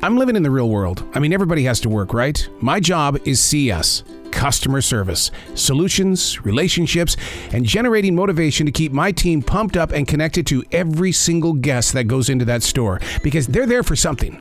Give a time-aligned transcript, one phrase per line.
[0.00, 1.02] I'm living in the real world.
[1.12, 2.48] I mean, everybody has to work, right?
[2.60, 7.16] My job is CS customer service, solutions, relationships,
[7.50, 11.94] and generating motivation to keep my team pumped up and connected to every single guest
[11.94, 14.34] that goes into that store because they're there for something.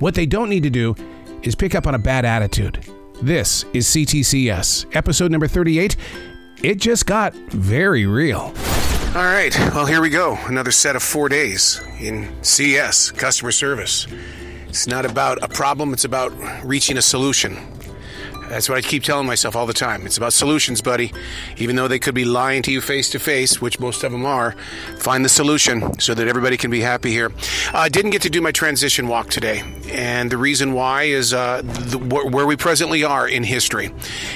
[0.00, 0.96] What they don't need to do
[1.42, 2.84] is pick up on a bad attitude.
[3.22, 5.96] This is CTCS, episode number 38.
[6.64, 8.52] It just got very real.
[9.14, 10.36] All right, well, here we go.
[10.46, 14.08] Another set of four days in CS, customer service.
[14.78, 17.56] It's not about a problem, it's about reaching a solution.
[18.48, 20.06] That's what I keep telling myself all the time.
[20.06, 21.12] It's about solutions, buddy.
[21.56, 24.24] Even though they could be lying to you face to face, which most of them
[24.24, 24.52] are,
[24.98, 27.32] find the solution so that everybody can be happy here.
[27.72, 31.34] I uh, didn't get to do my transition walk today, and the reason why is
[31.34, 33.92] uh, the, where we presently are in history.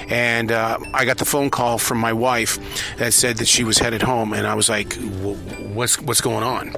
[0.08, 2.58] And uh, I got the phone call from my wife
[2.96, 4.94] that said that she was headed home, and I was like,
[5.72, 6.74] "What's what's going on?"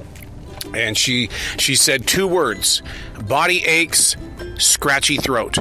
[0.75, 2.81] And she she said two words:
[3.27, 4.15] body aches,
[4.57, 5.57] scratchy throat.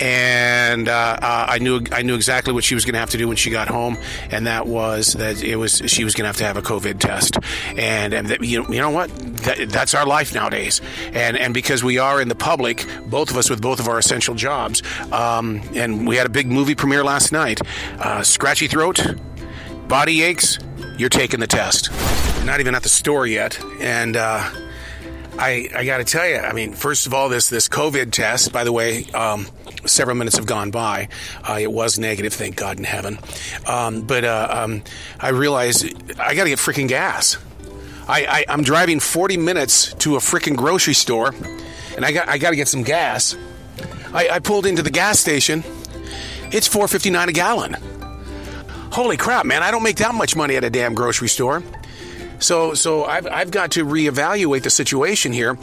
[0.00, 3.18] And uh, uh, I knew I knew exactly what she was going to have to
[3.18, 3.98] do when she got home,
[4.30, 7.00] and that was that it was she was going to have to have a COVID
[7.00, 7.36] test.
[7.76, 9.10] And, and that, you know, you know what?
[9.42, 10.80] That, that's our life nowadays.
[11.12, 13.98] And and because we are in the public, both of us with both of our
[13.98, 17.60] essential jobs, um, and we had a big movie premiere last night.
[17.98, 19.04] Uh, scratchy throat,
[19.88, 20.58] body aches.
[20.98, 21.90] You're taking the test.
[22.44, 24.50] Not even at the store yet, and uh,
[25.38, 28.52] I, I got to tell you, I mean, first of all, this this COVID test.
[28.52, 29.46] By the way, um,
[29.86, 31.08] several minutes have gone by.
[31.48, 33.18] Uh, it was negative, thank God in heaven.
[33.66, 34.82] Um, but uh, um,
[35.20, 35.84] I realized
[36.18, 37.38] I got to get freaking gas.
[38.08, 41.32] I, I am driving 40 minutes to a freaking grocery store,
[41.94, 43.36] and I got I got to get some gas.
[44.12, 45.62] I, I pulled into the gas station.
[46.50, 47.76] It's 4.59 a gallon.
[48.98, 49.62] Holy crap, man!
[49.62, 51.62] I don't make that much money at a damn grocery store.
[52.40, 55.56] So, so I've, I've got to reevaluate the situation here,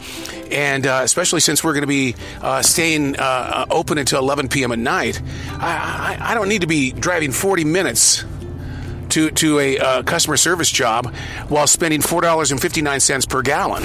[0.50, 4.48] and uh, especially since we're going to be uh, staying uh, uh, open until 11
[4.48, 4.72] p.m.
[4.72, 5.20] at night,
[5.50, 8.24] I, I, I, don't need to be driving 40 minutes
[9.10, 11.14] to to a uh, customer service job
[11.48, 13.82] while spending four dollars and 59 cents per gallon.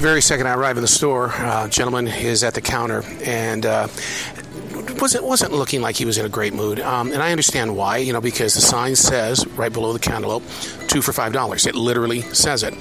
[0.00, 3.64] Very second I arrive in the store, uh, gentleman is at the counter, and
[5.00, 7.98] wasn't wasn't looking like he was in a great mood, um, and I understand why.
[7.98, 10.42] You know, because the sign says right below the cantaloupe,
[10.88, 11.66] two for five dollars.
[11.66, 12.74] It literally says it,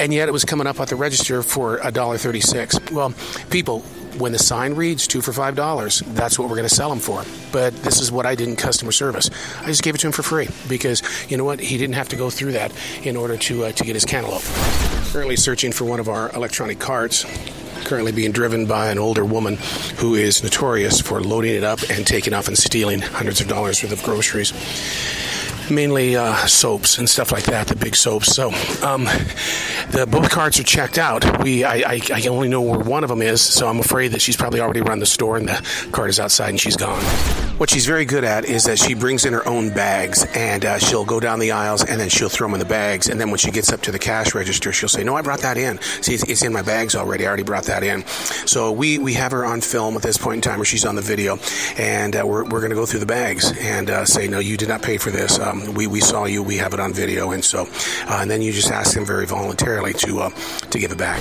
[0.00, 2.78] and yet it was coming up at the register for a dollar thirty-six.
[2.90, 3.14] Well,
[3.50, 3.80] people,
[4.18, 7.00] when the sign reads two for five dollars, that's what we're going to sell them
[7.00, 7.24] for.
[7.52, 9.30] But this is what I did in customer service.
[9.60, 11.60] I just gave it to him for free because you know what?
[11.60, 14.42] He didn't have to go through that in order to uh, to get his cantaloupe.
[15.12, 17.24] Currently searching for one of our electronic carts
[17.84, 19.56] currently being driven by an older woman
[19.96, 23.82] who is notorious for loading it up and taking off and stealing hundreds of dollars
[23.82, 24.52] worth of groceries.
[25.70, 28.34] Mainly uh, soaps and stuff like that, the big soaps.
[28.34, 28.48] So,
[28.82, 29.04] um,
[29.90, 31.42] the both cards are checked out.
[31.42, 34.20] We, I, I, I only know where one of them is, so I'm afraid that
[34.20, 37.02] she's probably already run the store and the card is outside and she's gone.
[37.58, 40.78] What she's very good at is that she brings in her own bags and uh,
[40.78, 43.08] she'll go down the aisles and then she'll throw them in the bags.
[43.08, 45.40] And then when she gets up to the cash register, she'll say, No, I brought
[45.42, 45.80] that in.
[45.80, 47.24] See, it's, it's in my bags already.
[47.24, 48.04] I already brought that in.
[48.46, 50.96] So we, we have her on film at this point in time where she's on
[50.96, 51.38] the video
[51.76, 54.56] and uh, we're, we're going to go through the bags and uh, say, No, you
[54.56, 55.38] did not pay for this.
[55.52, 56.42] Um, we, we saw you.
[56.42, 57.30] We have it on video.
[57.32, 57.68] And so,
[58.06, 60.30] uh, and then you just ask them very voluntarily to, uh,
[60.70, 61.20] to give it back.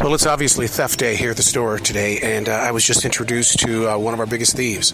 [0.00, 2.18] Well, it's obviously theft day here at the store today.
[2.20, 4.92] And uh, I was just introduced to one of our biggest thieves.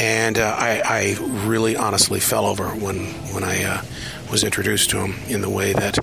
[0.00, 1.16] And I, I
[1.46, 3.82] really honestly fell over when when I
[4.32, 5.98] was introduced to him in the way that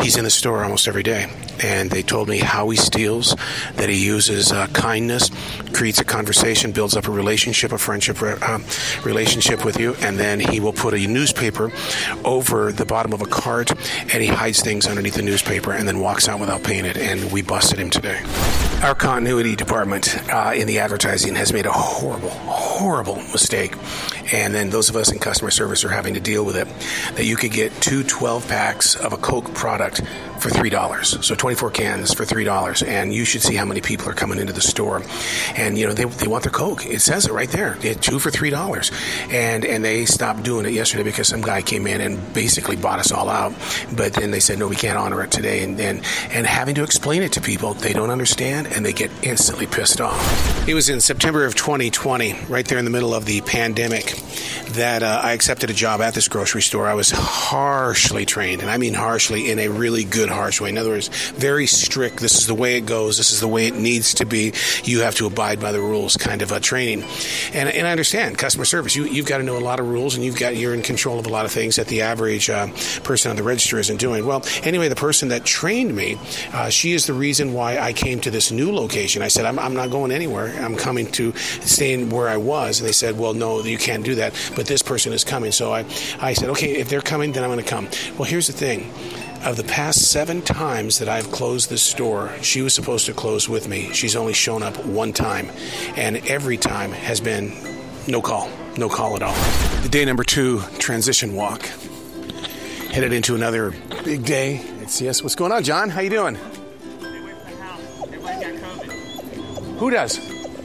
[0.00, 1.28] he's in the store almost every day.
[1.62, 3.36] And they told me how he steals,
[3.74, 5.30] that he uses uh, kindness,
[5.72, 8.58] creates a conversation, builds up a relationship, a friendship uh,
[9.04, 11.70] relationship with you, and then he will put a newspaper
[12.24, 13.70] over the bottom of a cart
[14.12, 16.96] and he hides things underneath the newspaper and then walks out without paying it.
[16.96, 18.20] And we busted him today.
[18.82, 23.74] Our continuity department uh, in the advertising has made a horrible, horrible mistake.
[24.32, 26.68] And then those of us in customer service are having to deal with it.
[27.16, 30.02] That you could get two 12 packs of a Coke product
[30.44, 31.24] for $3.
[31.24, 32.86] So 24 cans for $3.
[32.86, 35.02] And you should see how many people are coming into the store.
[35.56, 36.84] And, you know, they, they want their Coke.
[36.84, 37.76] It says it right there.
[37.80, 39.32] They two for $3.
[39.32, 42.98] And, and they stopped doing it yesterday because some guy came in and basically bought
[42.98, 43.54] us all out.
[43.96, 45.64] But then they said, no, we can't honor it today.
[45.64, 49.10] And, and, and having to explain it to people, they don't understand and they get
[49.22, 50.68] instantly pissed off.
[50.68, 54.14] It was in September of 2020, right there in the middle of the pandemic,
[54.70, 56.86] that uh, I accepted a job at this grocery store.
[56.86, 60.68] I was harshly trained, and I mean harshly in a really good harsh way.
[60.68, 62.18] In other words, very strict.
[62.18, 63.16] This is the way it goes.
[63.16, 64.52] This is the way it needs to be.
[64.84, 67.04] You have to abide by the rules kind of a training.
[67.52, 68.96] And, and I understand customer service.
[68.96, 71.18] You, you've got to know a lot of rules and you've got, you're in control
[71.18, 72.68] of a lot of things that the average uh,
[73.02, 74.26] person on the register isn't doing.
[74.26, 76.18] Well, anyway, the person that trained me,
[76.52, 79.22] uh, she is the reason why I came to this new location.
[79.22, 80.48] I said, I'm, I'm not going anywhere.
[80.62, 82.80] I'm coming to staying where I was.
[82.80, 84.34] And they said, well, no, you can't do that.
[84.56, 85.52] But this person is coming.
[85.52, 85.84] So I,
[86.20, 87.88] I said, okay, if they're coming, then I'm going to come.
[88.16, 88.90] Well, here's the thing
[89.44, 93.48] of the past seven times that I've closed this store, she was supposed to close
[93.48, 93.92] with me.
[93.92, 95.50] She's only shown up one time,
[95.96, 97.52] and every time has been
[98.08, 98.48] no call,
[98.78, 99.34] no call at all.
[99.82, 101.62] The day number two transition walk.
[102.90, 103.74] Headed into another
[104.04, 105.22] big day at CS.
[105.22, 105.90] What's going on, John?
[105.90, 106.36] How you doing?
[109.78, 110.18] Who does?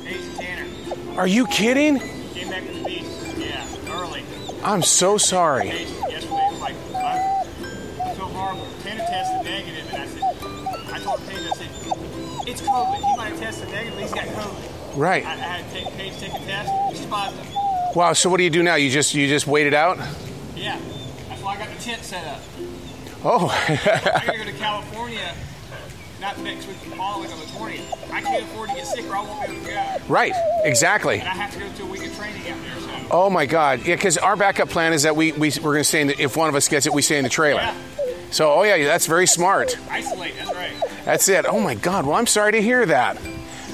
[0.03, 1.17] Mason Tanner.
[1.17, 1.99] Are you kidding?
[1.99, 3.03] Came back to the beach,
[3.37, 4.23] yeah, early.
[4.63, 5.87] I'm so sorry.
[12.85, 12.95] COVID.
[13.11, 14.97] He might have tested negative, but he's got COVID.
[14.97, 15.25] Right.
[15.25, 16.71] I, I had to take Paige take a test.
[16.97, 17.47] She's positive.
[17.95, 18.13] Wow.
[18.13, 18.75] So what do you do now?
[18.75, 19.97] You just you just wait it out?
[20.55, 20.79] Yeah,
[21.27, 22.41] that's why I got the tent set up.
[23.23, 23.47] Oh.
[23.67, 25.33] I gotta go to California,
[26.21, 28.11] not next week, following on the 20th.
[28.11, 29.97] I can't afford to get sick, or I won't be able to go.
[30.07, 30.33] right.
[30.63, 31.19] Exactly.
[31.19, 33.07] And I have to go to a week of training out there, so.
[33.11, 33.85] Oh my God.
[33.85, 36.21] Yeah, because our backup plan is that we, we we're going to stay in the,
[36.21, 37.61] if one of us gets it, we stay in the trailer.
[37.61, 37.75] Yeah.
[38.31, 39.77] So oh yeah, that's very smart.
[39.89, 40.71] Isolate, that's right.
[41.09, 41.47] That's it.
[41.47, 42.05] Oh my God.
[42.05, 43.17] Well, I'm sorry to hear that.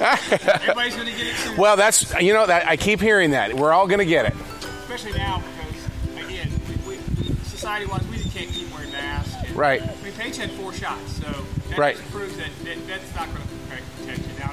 [0.00, 1.58] Everybody's gonna get it soon.
[1.58, 3.52] Well, that's you know that I keep hearing that.
[3.52, 4.32] We're all going to get it.
[4.80, 9.34] especially now because again, we, we, society-wise, we can't keep wearing masks.
[9.46, 9.82] And, Right.
[9.82, 11.26] I mean, Paige had four shots, so
[11.68, 11.96] that Right.
[11.98, 14.38] just proves that, that that's not going to protect, you.
[14.38, 14.52] Now,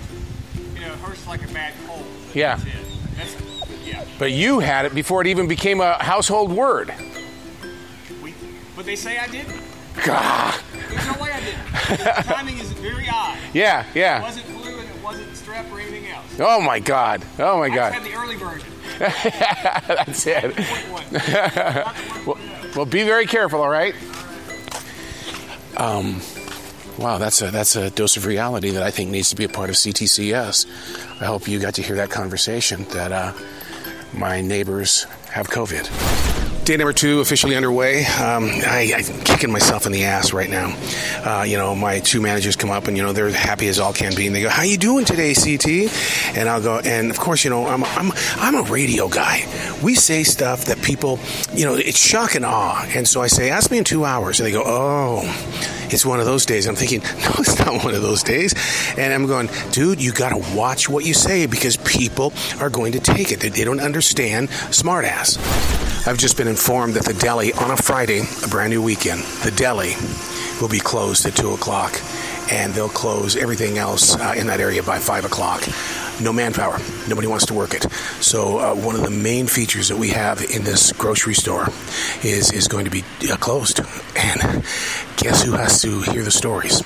[0.76, 2.04] you know, like a bad cold.
[2.34, 2.58] Yeah.
[2.58, 3.16] That's it.
[3.16, 4.06] That's yeah.
[4.20, 6.94] But you had it before it even became a household word.
[8.22, 8.34] We,
[8.76, 9.73] but they say I didn't.
[10.06, 10.60] God.
[10.90, 12.24] There's no way I didn't.
[12.26, 13.38] Timing is very odd.
[13.54, 14.20] Yeah, yeah.
[14.20, 16.26] It wasn't flu and it wasn't strep or anything else.
[16.40, 17.24] Oh my God.
[17.40, 17.94] Oh my I just God.
[17.94, 18.68] had the early version.
[19.00, 20.56] That's it.
[20.56, 21.04] Point one.
[21.14, 22.38] Not the one Well,
[22.76, 23.96] well, be very careful, all right?
[25.78, 26.22] Um,
[27.00, 29.50] wow, that's a that's a dose of reality that I think needs to be a
[29.50, 30.68] part of CTCS.
[31.22, 33.34] I hope you got to hear that conversation that uh,
[34.14, 36.33] my neighbors have COVID.
[36.66, 38.06] Day number two officially underway.
[38.06, 40.74] Um, I, I'm kicking myself in the ass right now.
[41.22, 43.92] Uh, you know, my two managers come up and you know they're happy as all
[43.92, 45.92] can be, and they go, "How you doing today, CT?"
[46.38, 49.46] And I'll go, and of course, you know, I'm I'm I'm a radio guy.
[49.84, 51.20] We say stuff that people,
[51.54, 52.86] you know, it's shock and awe.
[52.96, 55.22] And so I say, "Ask me in two hours," and they go, "Oh."
[55.90, 56.66] It's one of those days.
[56.66, 58.56] I'm thinking, no, it's not one of those days.
[58.98, 62.94] And I'm going, dude, you got to watch what you say because people are going
[62.94, 63.42] to take it.
[63.42, 65.38] They, they don't understand smartass.
[66.06, 69.52] I've just been informed that the deli on a Friday, a brand new weekend, the
[69.52, 69.96] deli
[70.60, 71.94] will be closed at 2 o'clock.
[72.52, 75.64] And they'll close everything else uh, in that area by 5 o'clock.
[76.22, 76.78] No manpower.
[77.08, 77.90] Nobody wants to work it.
[78.20, 81.70] So, uh, one of the main features that we have in this grocery store
[82.22, 83.80] is, is going to be uh, closed.
[84.18, 84.42] And
[85.16, 86.84] guess who has to hear the stories?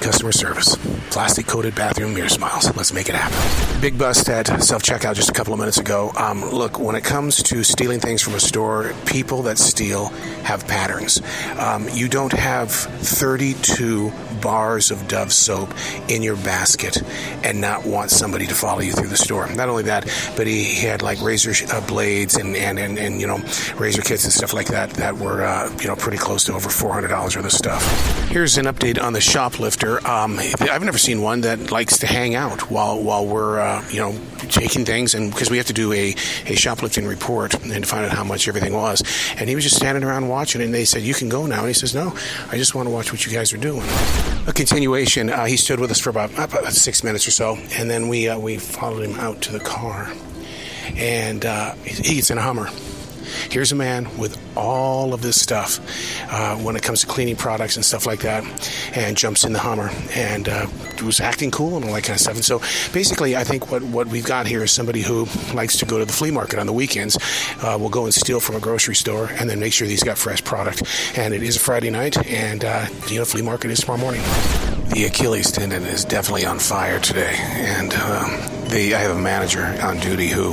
[0.00, 0.76] Customer service.
[1.10, 2.74] Plastic coated bathroom mirror smiles.
[2.76, 3.80] Let's make it happen.
[3.80, 6.12] Big bust at self checkout just a couple of minutes ago.
[6.16, 10.06] Um, look, when it comes to stealing things from a store, people that steal
[10.44, 11.22] have patterns.
[11.58, 15.72] Um, you don't have 32 bars of Dove soap
[16.08, 17.02] in your basket
[17.42, 19.48] and not want somebody to follow you through the store.
[19.54, 20.04] Not only that,
[20.36, 23.38] but he, he had like razor uh, blades and, and, and, and, you know,
[23.76, 26.68] razor kits and stuff like that that were, uh, you know, pretty close to over
[26.68, 28.28] $400 worth of stuff.
[28.28, 29.93] Here's an update on the shoplifter.
[30.06, 33.98] Um, I've never seen one that likes to hang out while, while we're, uh, you
[33.98, 36.14] know, taking things and because we have to do a,
[36.46, 39.02] a shoplifting report and find out how much everything was.
[39.36, 41.60] And he was just standing around watching and they said, you can go now.
[41.60, 42.16] And he says, no,
[42.50, 43.86] I just want to watch what you guys are doing
[44.46, 45.30] a continuation.
[45.30, 48.28] Uh, he stood with us for about, about six minutes or so, and then we
[48.28, 50.12] uh, we followed him out to the car,
[50.96, 52.68] and uh, he gets in a Hummer.
[53.50, 55.80] Here's a man with all of this stuff
[56.32, 58.44] uh, when it comes to cleaning products and stuff like that,
[58.94, 60.66] and jumps in the Hummer and uh,
[61.04, 62.36] was acting cool and all that kind of stuff.
[62.36, 62.58] And so
[62.92, 66.04] basically, I think what, what we've got here is somebody who likes to go to
[66.04, 67.16] the flea market on the weekends,
[67.62, 70.18] uh, will go and steal from a grocery store and then make sure he's got
[70.18, 70.82] fresh product.
[71.16, 74.22] And it is a Friday night, and uh, you know, flea market is tomorrow morning.
[74.94, 79.62] The Achilles tendon is definitely on fire today, and um, the, I have a manager
[79.82, 80.52] on duty who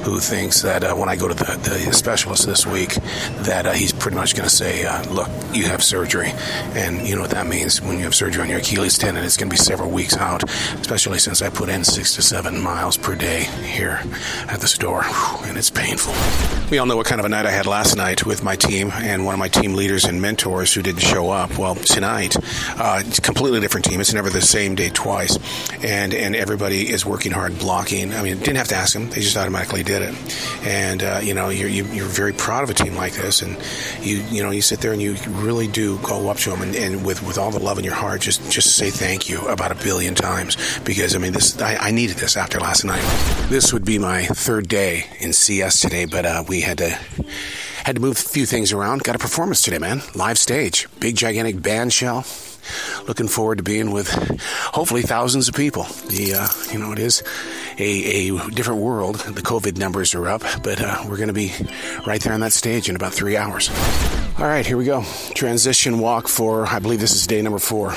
[0.00, 2.94] who thinks that uh, when I go to the, the specialist this week,
[3.44, 6.32] that uh, he's pretty much going to say, uh, "Look, you have surgery,"
[6.74, 7.80] and you know what that means.
[7.80, 10.42] When you have surgery on your Achilles tendon, it's going to be several weeks out.
[10.80, 14.00] Especially since I put in six to seven miles per day here
[14.48, 15.04] at the store,
[15.44, 16.14] and it's painful.
[16.70, 18.90] We all know what kind of a night I had last night with my team
[18.94, 21.56] and one of my team leaders and mentors who didn't show up.
[21.58, 22.36] Well, tonight,
[22.78, 24.00] uh, it's a completely different team.
[24.00, 25.38] It's never the same day twice,
[25.82, 28.12] and and everybody is working hard blocking.
[28.12, 30.14] I mean, didn't have to ask them; they just automatically did it.
[30.64, 33.12] And uh, you know, you're you, are you are very proud of a team like
[33.12, 33.56] this, and
[34.00, 36.74] you you know, you sit there and you really do go up to them and,
[36.74, 39.70] and with with all the love in your heart, just just say thank you about
[39.70, 43.02] a billion times because I mean, this I, I needed this after last night.
[43.48, 46.98] This would be my third day in CS today, but uh, we had to
[47.84, 49.02] had to move a few things around.
[49.02, 50.02] Got a performance today, man.
[50.14, 52.24] Live stage, big gigantic band shell
[53.06, 54.08] looking forward to being with
[54.72, 55.84] hopefully thousands of people.
[56.08, 57.22] The uh, you know it is
[57.78, 59.16] a, a different world.
[59.16, 61.52] The COVID numbers are up, but uh, we're going to be
[62.06, 63.70] right there on that stage in about three hours.
[64.38, 65.02] All right, here we go.
[65.34, 67.94] Transition walk for I believe this is day number four.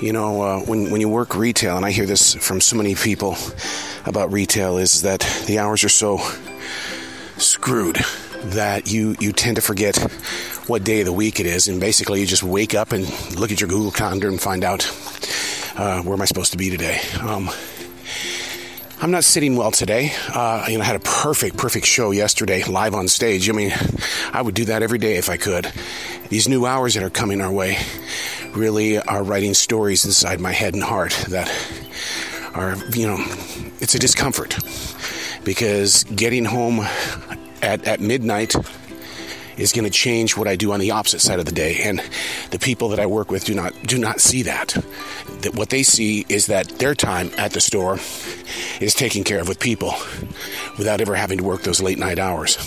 [0.00, 2.94] You know, uh, when when you work retail, and I hear this from so many
[2.94, 3.36] people
[4.06, 6.18] about retail, is that the hours are so
[7.36, 7.98] screwed
[8.44, 9.96] that you you tend to forget
[10.66, 13.04] what day of the week it is, and basically you just wake up and
[13.38, 14.86] look at your Google Calendar and find out
[15.76, 17.00] uh, where am I supposed to be today.
[17.20, 17.50] Um,
[19.02, 20.12] I'm not sitting well today.
[20.32, 23.50] Uh, you know, I had a perfect, perfect show yesterday, live on stage.
[23.50, 23.72] I mean,
[24.32, 25.70] I would do that every day if I could.
[26.30, 27.76] These new hours that are coming our way
[28.54, 31.52] really are writing stories inside my head and heart that
[32.54, 33.18] are, you know,
[33.80, 34.56] it's a discomfort
[35.44, 36.80] because getting home
[37.60, 38.54] at, at midnight
[39.56, 41.80] is going to change what I do on the opposite side of the day.
[41.82, 42.02] And
[42.50, 44.76] the people that I work with do not do not see that.
[45.40, 47.98] That what they see is that their time at the store
[48.80, 49.94] is taken care of with people
[50.78, 52.58] without ever having to work those late night hours.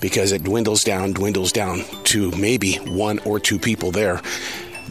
[0.00, 4.22] Because it dwindles down, dwindles down to maybe one or two people there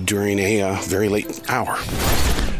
[0.03, 1.77] during a uh, very late hour.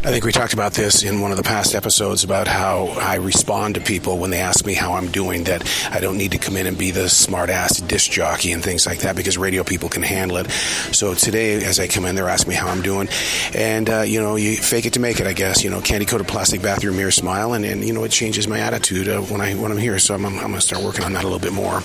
[0.07, 3.15] I think we talked about this in one of the past episodes about how I
[3.15, 6.37] respond to people when they ask me how I'm doing, that I don't need to
[6.37, 9.65] come in and be the smart ass disc jockey and things like that because radio
[9.65, 10.49] people can handle it.
[10.93, 13.09] So today, as I come in, they're asking me how I'm doing.
[13.53, 15.61] And, uh, you know, you fake it to make it, I guess.
[15.61, 17.51] You know, candy coated plastic bathroom mirror smile.
[17.51, 19.99] And, and, you know, it changes my attitude uh, when, I, when I'm here.
[19.99, 21.81] So I'm, I'm going to start working on that a little bit more.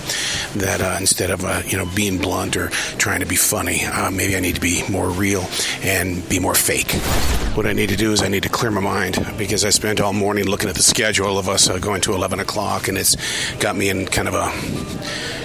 [0.55, 4.11] That uh, instead of, uh, you know, being blunt or trying to be funny, uh,
[4.11, 5.45] maybe I need to be more real
[5.81, 6.93] and be more fake.
[7.55, 10.13] What I need to do I need to clear my mind because I spent all
[10.13, 13.15] morning looking at the schedule of us uh, going to 11 o'clock, and it's
[13.55, 14.51] got me in kind of a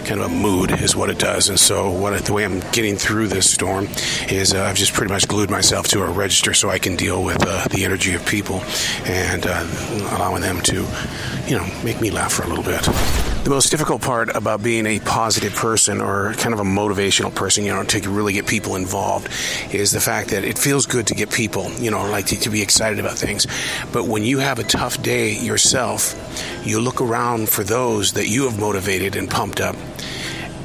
[0.04, 1.48] kind of a mood, is what it does.
[1.48, 3.88] And so, what the way I'm getting through this storm
[4.28, 7.22] is uh, I've just pretty much glued myself to a register so I can deal
[7.22, 8.62] with uh, the energy of people
[9.04, 9.66] and uh,
[10.16, 10.86] allowing them to,
[11.46, 13.27] you know, make me laugh for a little bit.
[13.44, 17.64] The most difficult part about being a positive person or kind of a motivational person,
[17.64, 19.28] you know, to really get people involved
[19.72, 22.50] is the fact that it feels good to get people, you know, like to, to
[22.50, 23.46] be excited about things.
[23.90, 26.14] But when you have a tough day yourself,
[26.66, 29.76] you look around for those that you have motivated and pumped up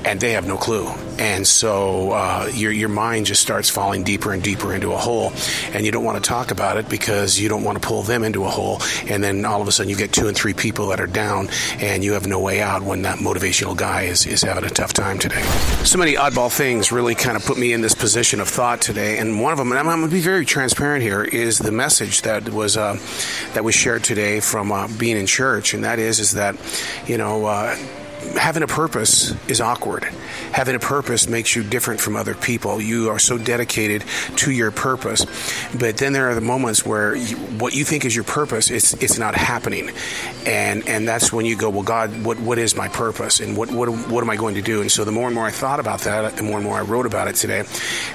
[0.06, 0.88] and they have no clue.
[1.18, 5.32] And so uh, your your mind just starts falling deeper and deeper into a hole,
[5.74, 8.24] and you don't want to talk about it because you don't want to pull them
[8.24, 8.82] into a hole.
[9.08, 11.50] And then all of a sudden you get two and three people that are down,
[11.80, 14.94] and you have no way out when that motivational guy is, is having a tough
[14.94, 15.42] time today.
[15.84, 19.18] So many oddball things really kind of put me in this position of thought today,
[19.20, 21.72] and one of them, and I'm, I'm going to be very transparent here, is the
[21.72, 22.98] message that was uh,
[23.54, 26.56] that was shared today from uh, being in church, and that is is that
[27.06, 27.76] you know uh,
[28.38, 30.04] having a purpose is awkward.
[30.52, 32.82] Having a purpose makes you different from other people.
[32.82, 34.04] You are so dedicated
[34.38, 35.26] to your purpose,
[35.78, 38.94] but then there are the moments where you, what you think is your purpose, it's
[38.96, 39.92] it's not happening,
[40.46, 43.72] and and that's when you go, well, God, what what is my purpose, and what
[43.72, 44.82] what what am I going to do?
[44.82, 46.82] And so the more and more I thought about that, the more and more I
[46.82, 47.64] wrote about it today,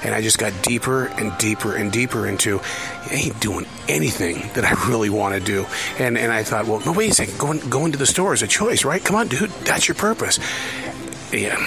[0.03, 4.65] and I just got deeper and deeper and deeper into, I ain't doing anything that
[4.65, 5.65] I really want to do,
[5.97, 8.41] and and I thought, well, no, wait a second, going going to the store is
[8.41, 9.03] a choice, right?
[9.03, 10.39] Come on, dude, that's your purpose.
[11.31, 11.57] Yeah.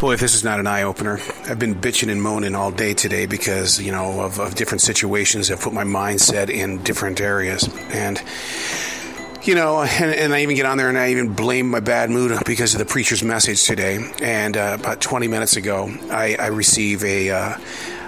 [0.00, 2.94] Boy, if this is not an eye opener, I've been bitching and moaning all day
[2.94, 7.68] today because, you know, of, of different situations that put my mindset in different areas.
[7.90, 8.22] And,
[9.42, 12.10] you know, and, and, I even get on there and I even blame my bad
[12.10, 13.98] mood because of the preacher's message today.
[14.22, 17.30] And uh, about 20 minutes ago, I, I receive a.
[17.30, 17.58] Uh,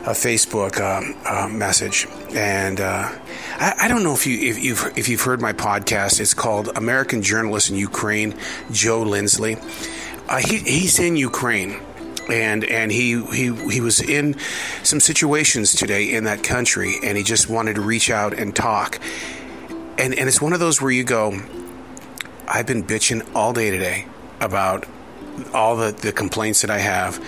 [0.01, 3.13] a Facebook um, uh, message, and uh,
[3.61, 6.19] I, I, don't know if you if you've if you've heard my podcast.
[6.19, 8.35] It's called American Journalist in Ukraine,
[8.73, 9.57] Joe Lindsley.
[10.29, 11.79] Uh, he, he's in Ukraine
[12.31, 14.39] and and he he he was in
[14.83, 18.99] some situations today in that country and he just wanted to reach out and talk
[19.99, 21.41] and and it's one of those where you go
[22.47, 24.07] I've been bitching all day today
[24.41, 24.87] about
[25.53, 27.23] all the the complaints that I have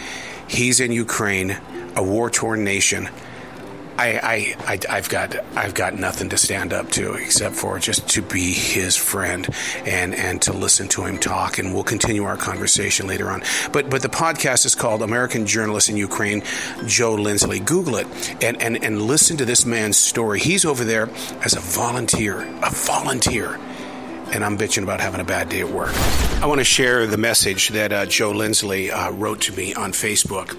[0.46, 1.58] he's in Ukraine
[1.96, 3.08] a war torn nation
[4.02, 8.08] I, I, I, have got I've got nothing to stand up to except for just
[8.10, 9.48] to be his friend
[9.86, 11.58] and and to listen to him talk.
[11.58, 13.42] And we'll continue our conversation later on.
[13.72, 16.42] But but the podcast is called American Journalist in Ukraine,
[16.86, 17.60] Joe Lindsley.
[17.60, 18.06] Google it
[18.42, 20.40] and and and listen to this man's story.
[20.40, 21.08] He's over there
[21.44, 23.56] as a volunteer, a volunteer
[24.32, 25.92] and I'm bitching about having a bad day at work.
[26.42, 29.92] I want to share the message that uh, Joe Lindsley uh, wrote to me on
[29.92, 30.56] Facebook.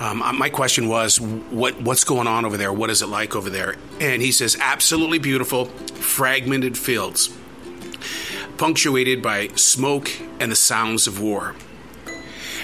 [0.00, 2.72] Um, uh, my question was, what, what's going on over there?
[2.72, 3.76] What is it like over there?
[3.98, 7.34] And he says, absolutely beautiful, fragmented fields,
[8.58, 11.56] punctuated by smoke and the sounds of war.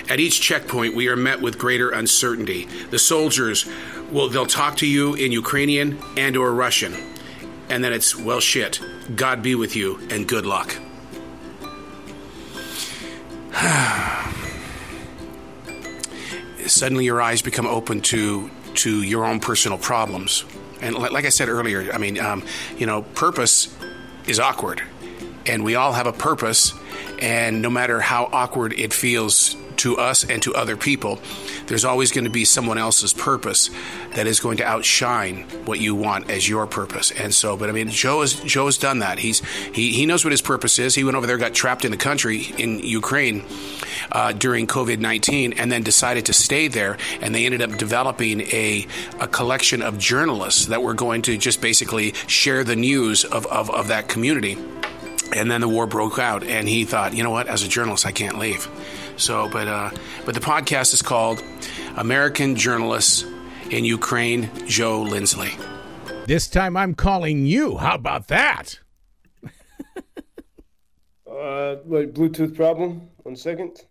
[0.08, 2.66] At each checkpoint, we are met with greater uncertainty.
[2.90, 3.64] The soldiers,
[4.10, 6.96] well, they'll talk to you in Ukrainian and or Russian
[7.70, 8.80] and then it's, well, shit.
[9.14, 10.76] God be with you and good luck.
[16.66, 20.44] Suddenly your eyes become open to to your own personal problems.
[20.80, 22.44] And like I said earlier, I mean, um,
[22.78, 23.74] you know, purpose
[24.26, 24.82] is awkward.
[25.46, 26.72] And we all have a purpose.
[27.20, 31.20] And no matter how awkward it feels to us and to other people,
[31.70, 33.70] there's always going to be someone else's purpose
[34.16, 37.12] that is going to outshine what you want as your purpose.
[37.12, 39.20] And so, but I mean, Joe has Joe has done that.
[39.20, 39.38] He's
[39.72, 40.96] he he knows what his purpose is.
[40.96, 43.44] He went over there, got trapped in the country in Ukraine
[44.10, 46.98] uh, during COVID nineteen, and then decided to stay there.
[47.20, 48.86] And they ended up developing a
[49.20, 53.70] a collection of journalists that were going to just basically share the news of, of,
[53.70, 54.58] of that community.
[55.32, 57.46] And then the war broke out, and he thought, you know what?
[57.46, 58.68] As a journalist, I can't leave.
[59.20, 59.90] So, but uh,
[60.24, 61.42] but the podcast is called
[61.96, 63.26] American Journalists
[63.70, 65.50] in Ukraine, Joe Lindsley.
[66.26, 67.76] This time I'm calling you.
[67.76, 68.80] How about that?
[69.44, 69.50] uh,
[71.84, 73.10] what Bluetooth problem?
[73.18, 73.84] One second.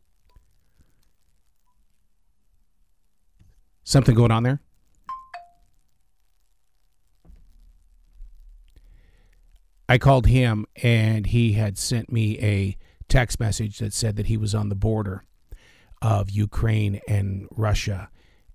[3.83, 4.59] Something going on there?
[9.87, 12.77] I called him and he had sent me a
[13.09, 15.23] text message that said that he was on the border
[16.01, 18.09] of Ukraine and Russia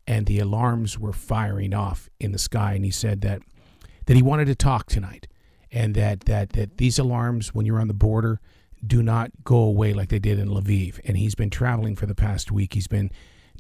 [0.07, 3.43] and the alarms were firing off in the sky and he said that
[4.07, 5.27] that he wanted to talk tonight
[5.71, 8.41] and that that that these alarms when you're on the border
[8.87, 11.01] do not go away like they did in Lviv.
[11.05, 12.75] And he's been traveling for the past week.
[12.75, 13.11] He's been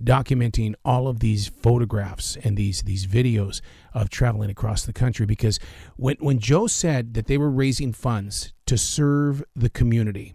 [0.02, 3.60] documenting all of these photographs and these these videos
[3.92, 5.60] of traveling across the country because
[5.96, 10.34] when when Joe said that they were raising funds to serve the community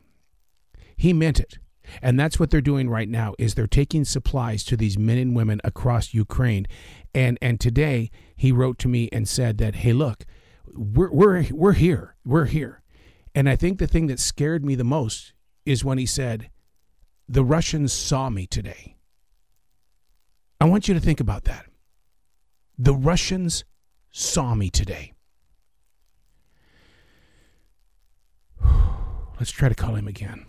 [0.99, 1.59] he meant it.
[2.01, 5.33] And that's what they're doing right now is they're taking supplies to these men and
[5.33, 6.67] women across Ukraine.
[7.15, 10.25] And and today he wrote to me and said that, "Hey, look,
[10.67, 12.15] we're we're we're here.
[12.25, 12.83] We're here."
[13.33, 15.33] And I think the thing that scared me the most
[15.65, 16.49] is when he said,
[17.29, 18.97] "The Russians saw me today."
[20.59, 21.65] I want you to think about that.
[22.77, 23.63] The Russians
[24.12, 25.13] saw me today.
[29.39, 30.48] Let's try to call him again.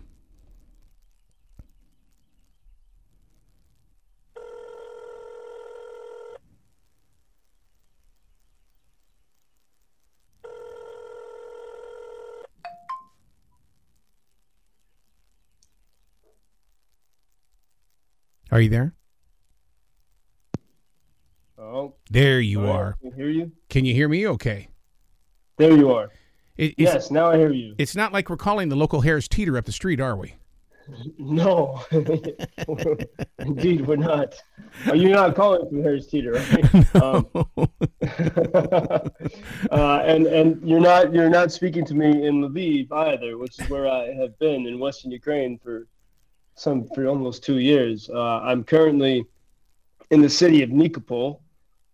[18.51, 18.93] Are you there?
[21.57, 22.97] Oh, There you oh, yeah, are.
[23.15, 23.51] Hear you.
[23.69, 24.27] Can you hear me?
[24.27, 24.67] Okay.
[25.57, 26.09] There you are.
[26.57, 27.75] It, Yes, now I hear you.
[27.77, 30.35] It's not like we're calling the local Harris Teeter up the street, are we?
[31.17, 31.81] No,
[33.39, 34.35] indeed, we're not.
[34.87, 36.95] Are you not calling from Harris Teeter, right?
[37.01, 37.27] Um,
[39.71, 43.69] uh, and and you're not you're not speaking to me in Lviv either, which is
[43.69, 45.87] where I have been in Western Ukraine for
[46.55, 48.09] some for almost two years.
[48.09, 49.25] Uh, I'm currently
[50.09, 51.39] in the city of Nikopol,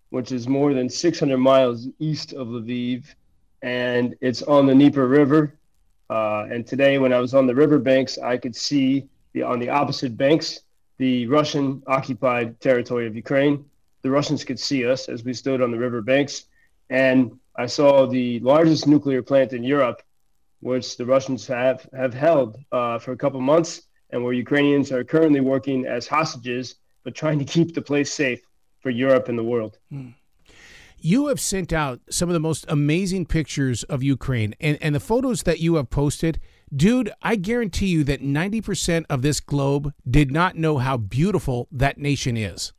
[0.10, 3.06] which is more than 600 miles east of Lviv,
[3.62, 5.58] and it's on the Dnieper River.
[6.10, 9.70] Uh, and today, when I was on the riverbanks, I could see the on the
[9.70, 10.62] opposite banks
[10.98, 13.66] the Russian occupied territory of Ukraine.
[14.02, 16.46] The Russians could see us as we stood on the riverbanks,
[16.90, 20.02] and I saw the largest nuclear plant in Europe,
[20.62, 25.04] which the Russians have have held uh, for a couple months, and where Ukrainians are
[25.04, 28.42] currently working as hostages, but trying to keep the place safe
[28.80, 29.78] for Europe and the world.
[31.00, 35.00] You have sent out some of the most amazing pictures of Ukraine and, and the
[35.00, 36.40] photos that you have posted.
[36.76, 41.98] Dude, I guarantee you that 90% of this globe did not know how beautiful that
[41.98, 42.74] nation is.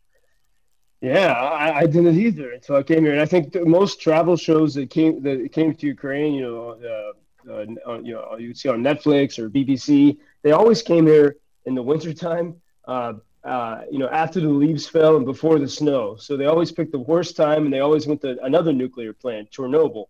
[1.00, 4.36] Yeah, I, I didn't either until I came here, and I think the most travel
[4.36, 7.12] shows that came that came to Ukraine, you know, uh,
[7.48, 11.74] uh, uh, you know, you see on Netflix or BBC, they always came here in
[11.74, 16.16] the wintertime, uh, uh, you know, after the leaves fell and before the snow.
[16.16, 19.50] So they always picked the worst time, and they always went to another nuclear plant,
[19.50, 20.06] Chernobyl,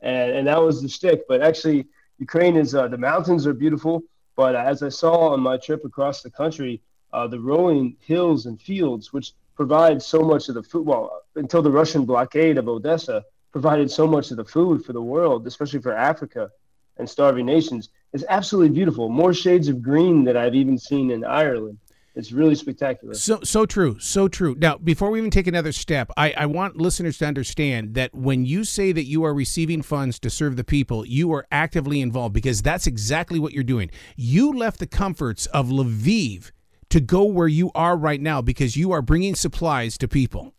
[0.00, 1.22] and and that was the stick.
[1.28, 1.86] But actually,
[2.18, 4.02] Ukraine is uh, the mountains are beautiful,
[4.36, 6.80] but as I saw on my trip across the country,
[7.12, 10.86] uh, the rolling hills and fields, which provide so much of the food.
[10.86, 15.02] Well, until the Russian blockade of Odessa provided so much of the food for the
[15.02, 16.50] world, especially for Africa
[16.96, 19.08] and starving nations, is absolutely beautiful.
[19.08, 21.78] More shades of green that I've even seen in Ireland.
[22.14, 23.14] It's really spectacular.
[23.14, 24.54] So so true, so true.
[24.58, 28.44] Now, before we even take another step, I, I want listeners to understand that when
[28.44, 32.34] you say that you are receiving funds to serve the people, you are actively involved
[32.34, 33.90] because that's exactly what you're doing.
[34.14, 36.50] You left the comforts of Lviv
[36.90, 40.52] to go where you are right now because you are bringing supplies to people.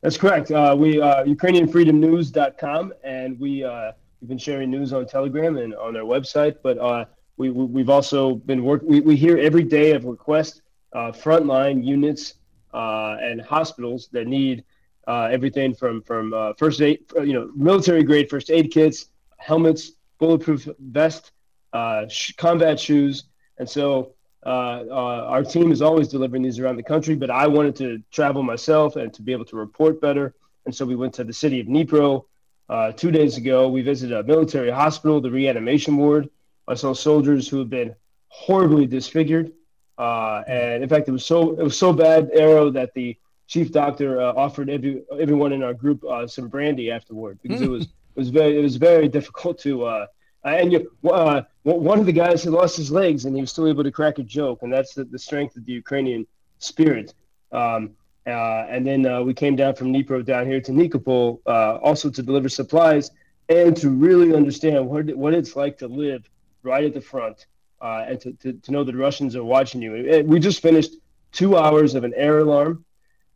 [0.00, 0.50] That's correct.
[0.50, 5.96] Uh, we uh, UkrainianFreedomNews.com, and we uh, we've been sharing news on Telegram and on
[5.96, 6.56] our website.
[6.62, 7.04] But uh,
[7.36, 8.88] we, we have also been working.
[8.88, 10.60] We, we hear every day of requests,
[10.92, 12.34] uh, frontline units
[12.74, 14.64] uh, and hospitals that need
[15.06, 19.06] uh, everything from from uh, first aid, you know, military grade first aid kits,
[19.38, 21.32] helmets, bulletproof vest,
[22.08, 23.24] sh- combat shoes,
[23.58, 24.14] and so.
[24.46, 28.00] Uh, uh, our team is always delivering these around the country, but I wanted to
[28.12, 30.32] travel myself and to be able to report better.
[30.64, 32.24] And so we went to the city of Dnipro
[32.68, 33.68] uh, two days ago.
[33.68, 36.28] We visited a military hospital, the reanimation ward.
[36.66, 37.94] I saw soldiers who have been
[38.28, 39.52] horribly disfigured,
[39.96, 43.72] uh, and in fact, it was so it was so bad, Arrow, that the chief
[43.72, 47.84] doctor uh, offered every everyone in our group uh, some brandy afterward because it was
[47.84, 49.84] it was very it was very difficult to.
[49.84, 50.06] Uh,
[50.44, 53.66] and you, uh, one of the guys had lost his legs, and he was still
[53.66, 56.26] able to crack a joke, and that's the, the strength of the Ukrainian
[56.58, 57.14] spirit.
[57.50, 57.90] Um,
[58.26, 62.10] uh, and then uh, we came down from Dnipro down here to Nikopol, uh, also
[62.10, 63.10] to deliver supplies
[63.48, 66.28] and to really understand what what it's like to live
[66.62, 67.46] right at the front,
[67.80, 70.12] uh, and to, to, to know that Russians are watching you.
[70.12, 70.92] And we just finished
[71.32, 72.84] two hours of an air alarm.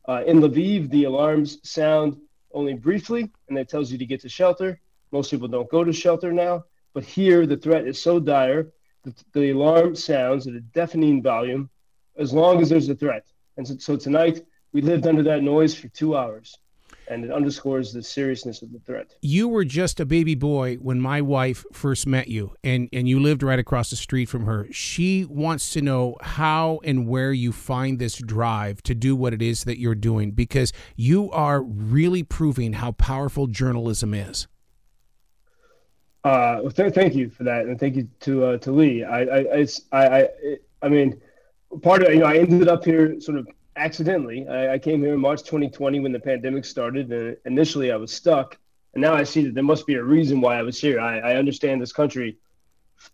[0.06, 2.20] Uh, in Lviv, the alarms sound
[2.52, 4.80] only briefly, and that tells you to get to shelter.
[5.12, 8.72] Most people don't go to shelter now, but here the threat is so dire
[9.04, 11.70] that the alarm sounds at a deafening volume
[12.16, 13.26] as long as there's a threat.
[13.56, 16.56] And so, so tonight we lived under that noise for two hours,
[17.08, 19.14] and it underscores the seriousness of the threat.
[19.20, 23.20] You were just a baby boy when my wife first met you, and, and you
[23.20, 24.66] lived right across the street from her.
[24.72, 29.42] She wants to know how and where you find this drive to do what it
[29.42, 34.46] is that you're doing because you are really proving how powerful journalism is.
[36.24, 39.02] Uh, th- thank you for that, and thank you to uh, to Lee.
[39.02, 40.28] I I it's, I I,
[40.82, 41.20] I mean,
[41.82, 44.46] part of you know I ended up here sort of accidentally.
[44.48, 48.12] I, I came here in March 2020 when the pandemic started, and initially I was
[48.12, 48.58] stuck,
[48.94, 51.00] and now I see that there must be a reason why I was here.
[51.00, 52.38] I, I understand this country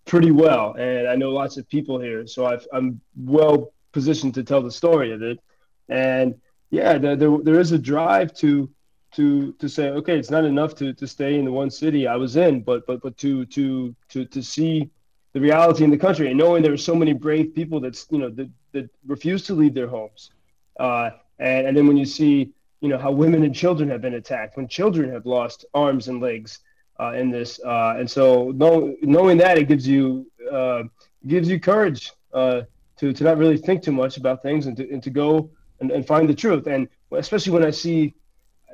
[0.05, 4.45] pretty well, and I know lots of people here, so i am well positioned to
[4.45, 5.41] tell the story of it.
[5.89, 6.35] And
[6.71, 8.71] yeah, there, there, there is a drive to
[9.13, 12.17] to to say, okay, it's not enough to, to stay in the one city I
[12.17, 14.91] was in, but but but to to to to see
[15.33, 18.19] the reality in the country and knowing there are so many brave people that's you
[18.19, 20.31] know that, that refuse to leave their homes.
[20.79, 24.15] Uh, and, and then when you see you know how women and children have been
[24.15, 26.61] attacked, when children have lost arms and legs
[27.01, 30.85] uh, in this, uh, and so know, knowing that it gives you uh,
[31.27, 32.63] gives you courage uh,
[32.97, 35.91] to to not really think too much about things and to and to go and,
[35.91, 36.67] and find the truth.
[36.67, 38.15] And especially when I see,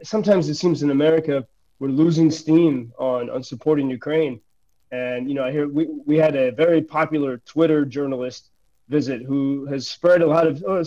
[0.03, 1.47] sometimes it seems in America
[1.79, 4.41] we're losing steam on on supporting Ukraine.
[4.93, 8.51] And you know, I hear we we had a very popular Twitter journalist
[8.89, 10.85] visit who has spread a lot of oh,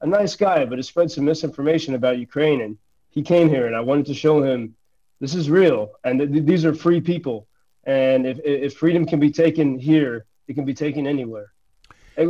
[0.00, 2.60] a nice guy, but has spread some misinformation about Ukraine.
[2.62, 2.78] And
[3.10, 4.74] he came here, and I wanted to show him
[5.20, 7.46] this is real, and th- these are free people.
[7.84, 11.52] And if if freedom can be taken here, it can be taken anywhere.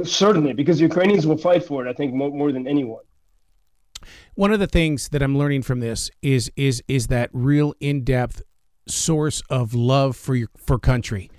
[0.04, 1.90] Certainly, because Ukrainians will fight for it.
[1.90, 3.02] I think more, more than anyone.
[4.34, 8.04] One of the things that I'm learning from this is is is that real in
[8.04, 8.42] depth
[8.86, 11.30] source of love for your for country.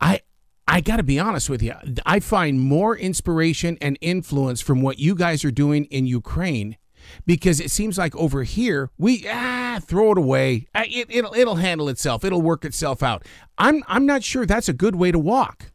[0.00, 0.20] I
[0.68, 1.74] I got to be honest with you.
[2.04, 6.76] I find more inspiration and influence from what you guys are doing in Ukraine
[7.24, 10.66] because it seems like over here we ah throw it away.
[10.74, 12.24] Ah, it, it'll it'll handle itself.
[12.24, 13.24] It'll work itself out.
[13.58, 15.70] I'm I'm not sure that's a good way to walk.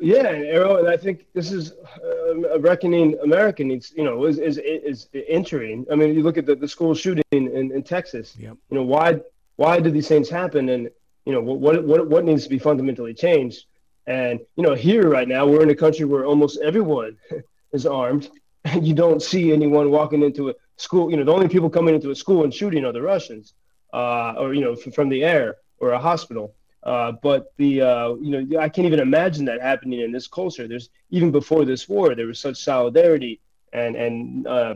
[0.00, 4.38] Yeah, Arrow, and I think this is uh, a reckoning America needs, you know, is,
[4.38, 5.84] is, is entering.
[5.92, 8.34] I mean, you look at the, the school shooting in, in Texas.
[8.38, 8.56] Yep.
[8.70, 9.20] You know, why
[9.56, 10.70] why did these things happen?
[10.70, 10.90] And
[11.30, 13.66] you know, what what what needs to be fundamentally changed?
[14.08, 17.16] And you know, here right now, we're in a country where almost everyone
[17.72, 18.28] is armed,
[18.64, 21.08] and you don't see anyone walking into a school.
[21.08, 23.54] You know, the only people coming into a school and shooting are the Russians,
[23.92, 26.52] uh, or you know, from the air or a hospital.
[26.82, 30.66] Uh, but the uh, you know I can't even imagine that happening in this culture.
[30.66, 33.40] There's even before this war, there was such solidarity
[33.72, 34.74] and and uh,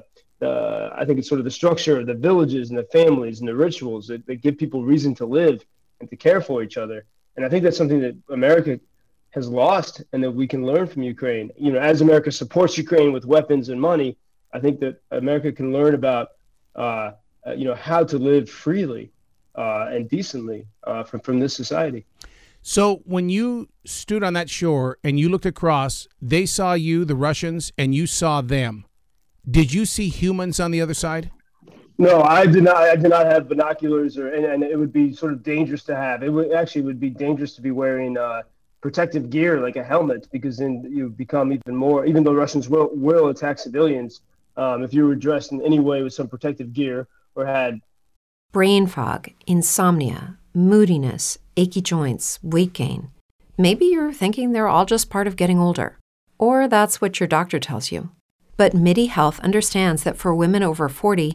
[0.95, 3.57] I think it's sort of the structure of the villages and the families and the
[3.57, 5.65] rituals that, that give people reason to live
[6.05, 7.07] and to care for each other.
[7.37, 8.79] And I think that's something that America
[9.31, 11.51] has lost and that we can learn from Ukraine.
[11.57, 14.17] You know, as America supports Ukraine with weapons and money,
[14.53, 16.29] I think that America can learn about
[16.77, 17.13] uh,
[17.47, 19.05] uh you know how to live freely
[19.55, 22.05] uh, and decently uh, from from this society.
[22.63, 27.17] So when you stood on that shore and you looked across, they saw you, the
[27.29, 28.85] Russians, and you saw them.
[29.59, 31.31] Did you see humans on the other side?
[31.97, 32.77] No, I did not.
[32.77, 35.95] I did not have binoculars, or and, and it would be sort of dangerous to
[35.95, 36.23] have.
[36.23, 38.43] It would actually would be dangerous to be wearing uh,
[38.81, 42.05] protective gear like a helmet because then you become even more.
[42.05, 44.23] Even though Russians will will attack civilians,
[44.57, 47.81] um, if you were dressed in any way with some protective gear or had
[48.53, 53.11] brain fog, insomnia, moodiness, achy joints, weight gain.
[53.57, 55.99] Maybe you're thinking they're all just part of getting older,
[56.39, 58.11] or that's what your doctor tells you.
[58.57, 61.35] But MIDI Health understands that for women over 40,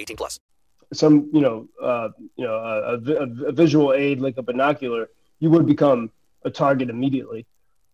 [0.00, 0.40] 18 plus.
[0.92, 5.50] Some, you know, uh, you know, a, a, a, visual aid like a binocular, you
[5.50, 6.10] would become
[6.44, 7.44] a target immediately.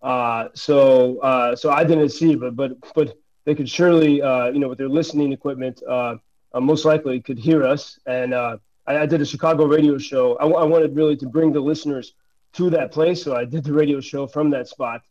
[0.02, 4.58] Uh, so, uh, so I didn't see, but but but they could surely, uh, you
[4.58, 6.16] know, with their listening equipment, uh,
[6.52, 10.36] uh, most likely could hear us and I, I, did a Chicago radio show.
[10.36, 12.14] I, I, wanted really to bring the listeners
[12.54, 15.02] to that place, so I did the radio show from that spot.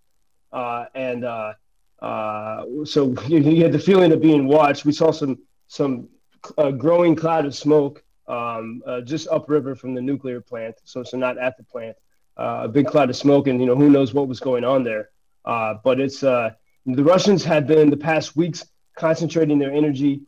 [0.93, 4.85] And so you, you, had the feeling of being watched.
[4.85, 6.09] We saw some some
[6.57, 10.75] uh, growing cloud of smoke um, uh, just upriver from the nuclear plant.
[10.83, 11.97] So so not at the plant.
[12.37, 14.83] Uh, a big cloud of smoke, and you know who knows what was going on
[14.83, 15.09] there.
[15.43, 18.65] but it's the Russians had been the past weeks
[18.97, 20.21] concentrating their energy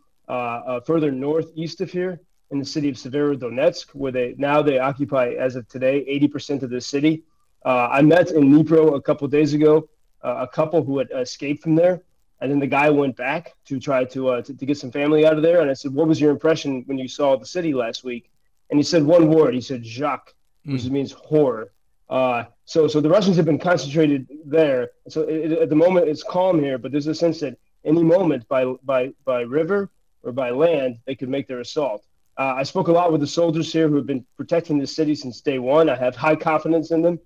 [0.85, 2.19] further northeast of here
[2.53, 6.69] in the city of Severodonetsk, where they now they occupy, as of today, 80% of
[6.69, 7.23] the city.
[7.65, 9.89] Uh, I met in Dnipro a couple days ago
[10.23, 12.03] uh, a couple who had escaped from there,
[12.43, 15.25] and then the guy went back to try to, uh, to, to get some family
[15.25, 15.61] out of there.
[15.61, 18.29] And I said, "What was your impression when you saw the city last week?"
[18.69, 19.53] And he said one word.
[19.53, 20.33] He said "Jacques,"
[20.65, 20.91] which mm.
[20.91, 21.71] means horror.
[22.09, 24.91] Uh, so so the Russians have been concentrated there.
[25.07, 28.45] So it, at the moment it's calm here, but there's a sense that any moment
[28.49, 29.89] by by by river
[30.23, 32.05] or by land they could make their assault.
[32.37, 35.15] Uh, I spoke a lot with the soldiers here who have been protecting the city
[35.15, 35.89] since day one.
[35.89, 37.19] I have high confidence in them,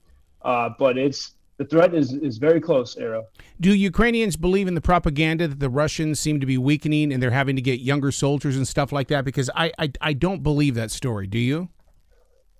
[0.43, 3.25] uh, but it's the threat is is very close, Arrow.
[3.59, 7.31] Do Ukrainians believe in the propaganda that the Russians seem to be weakening and they're
[7.31, 9.25] having to get younger soldiers and stuff like that?
[9.25, 11.27] Because I I, I don't believe that story.
[11.27, 11.69] Do you?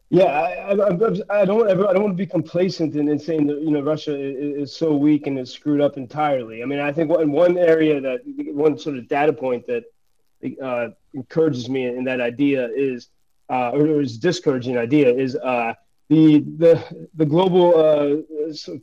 [0.10, 3.46] Yeah, I, I, I don't ever, I don't want to be complacent in, in saying
[3.48, 6.64] that you know Russia is, is, so weak and is screwed up entirely.
[6.64, 8.22] I mean, I think in one area that
[8.54, 9.84] one sort of data point that
[10.64, 13.10] uh, encourages me in that idea is,
[13.50, 15.74] uh, or is discouraging idea is uh,
[16.10, 18.18] the the the global uh,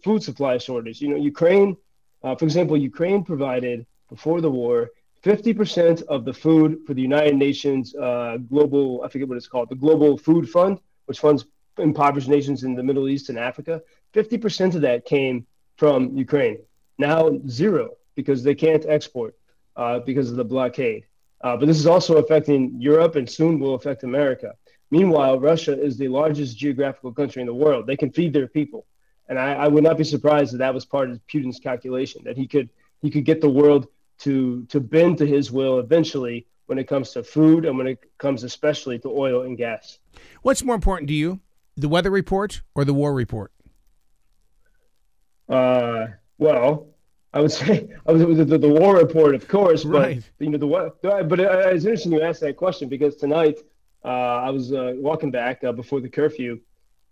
[0.04, 1.00] food supply shortage.
[1.00, 1.76] You know, Ukraine,
[2.22, 4.90] uh, for example, Ukraine provided before the war
[5.24, 9.70] 50% of the food for the United Nations uh, global, I forget what it's called,
[9.70, 11.46] the Global Food Fund which funds
[11.78, 13.82] impoverished nations in the Middle East and Africa,
[14.14, 16.58] 50% of that came from Ukraine.
[16.98, 19.34] Now, zero, because they can't export
[19.76, 21.04] uh, because of the blockade.
[21.40, 24.54] Uh, but this is also affecting Europe and soon will affect America.
[24.90, 27.86] Meanwhile, Russia is the largest geographical country in the world.
[27.86, 28.86] They can feed their people.
[29.28, 32.36] And I, I would not be surprised that that was part of Putin's calculation, that
[32.36, 32.68] he could,
[33.00, 37.10] he could get the world to, to bend to his will eventually when it comes
[37.12, 39.98] to food and when it comes especially to oil and gas.
[40.42, 41.40] What's more important to you,
[41.76, 43.52] the weather report or the war report?
[45.48, 46.06] Uh,
[46.38, 46.88] well,
[47.32, 50.30] I would say I was the, the, war report, of course, but right.
[50.38, 53.62] you know the But it's interesting you asked that question because tonight uh,
[54.08, 56.60] I was uh, walking back uh, before the curfew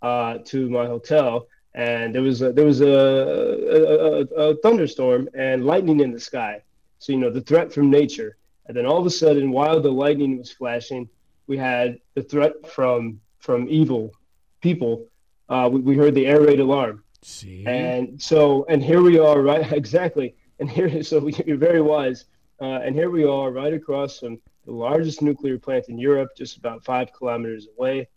[0.01, 5.65] uh, to my hotel, and there was a, there was a, a, a, thunderstorm and
[5.65, 6.61] lightning in the sky.
[6.99, 9.91] So you know the threat from nature, and then all of a sudden, while the
[9.91, 11.09] lightning was flashing,
[11.47, 14.13] we had the threat from from evil
[14.61, 15.05] people,
[15.49, 17.03] uh, we, we heard the air raid alarm.
[17.21, 17.65] See?
[17.67, 19.71] And so, and here we are, right?
[19.81, 20.35] Exactly.
[20.59, 22.25] And here, so you're very wise.
[22.61, 26.57] Uh, and here we are, right across from the largest nuclear plant in Europe, just
[26.57, 28.07] about five kilometers away.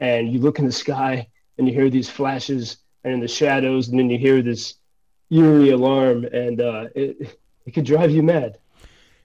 [0.00, 3.88] And you look in the sky and you hear these flashes and in the shadows,
[3.88, 4.74] and then you hear this
[5.30, 8.58] eerie alarm, and uh, it, it could drive you mad.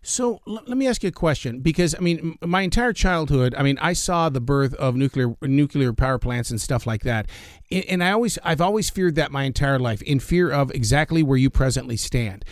[0.01, 3.63] So l- let me ask you a question because I mean my entire childhood I
[3.63, 7.27] mean I saw the birth of nuclear nuclear power plants and stuff like that
[7.69, 11.37] and I always I've always feared that my entire life in fear of exactly where
[11.37, 12.45] you presently stand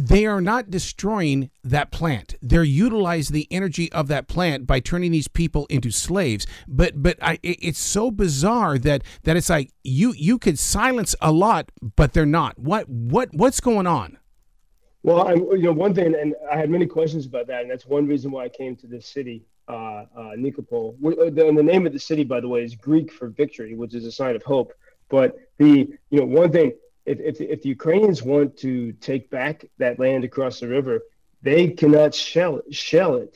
[0.00, 2.34] they are not destroying that plant.
[2.40, 6.46] They're utilizing the energy of that plant by turning these people into slaves.
[6.66, 11.32] But but I, it's so bizarre that that it's like you you could silence a
[11.32, 12.58] lot, but they're not.
[12.58, 14.18] What what what's going on?
[15.02, 17.86] Well, I, you know, one thing, and I had many questions about that, and that's
[17.86, 20.94] one reason why I came to this city, uh, uh, Nikopol.
[21.02, 23.94] Uh, the, the name of the city, by the way, is Greek for victory, which
[23.94, 24.74] is a sign of hope.
[25.08, 26.72] But the, you know, one thing,
[27.12, 28.72] if, if, if the Ukrainians want to
[29.08, 30.96] take back that land across the river,
[31.48, 32.66] they cannot shell it.
[32.88, 33.32] Shell it.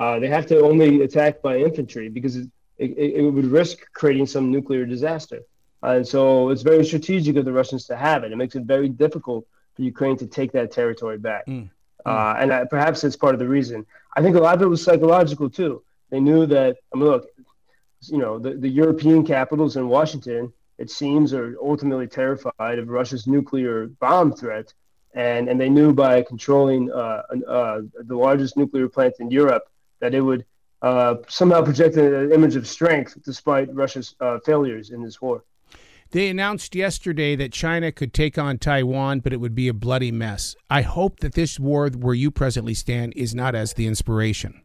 [0.00, 2.48] Uh, they have to only attack by infantry because it,
[2.84, 5.40] it, it would risk creating some nuclear disaster.
[5.82, 8.32] and so it's very strategic of the Russians to have it.
[8.32, 9.42] It makes it very difficult
[9.74, 11.44] for Ukraine to take that territory back.
[11.46, 11.70] Mm.
[12.04, 13.78] Uh, and I, perhaps that's part of the reason.
[14.16, 15.72] I think a lot of it was psychological too.
[16.10, 17.24] They knew that, I mean, look,
[18.14, 23.26] you know, the, the European capitals in Washington, it seems, are ultimately terrified of Russia's
[23.26, 24.72] nuclear bomb threat.
[25.14, 29.64] And, and they knew by controlling uh, uh, the largest nuclear plant in Europe
[30.00, 30.44] that it would
[30.82, 35.42] uh, somehow project an image of strength despite Russia's uh, failures in this war.
[36.10, 40.12] They announced yesterday that China could take on Taiwan, but it would be a bloody
[40.12, 40.54] mess.
[40.70, 44.62] I hope that this war where you presently stand is not as the inspiration.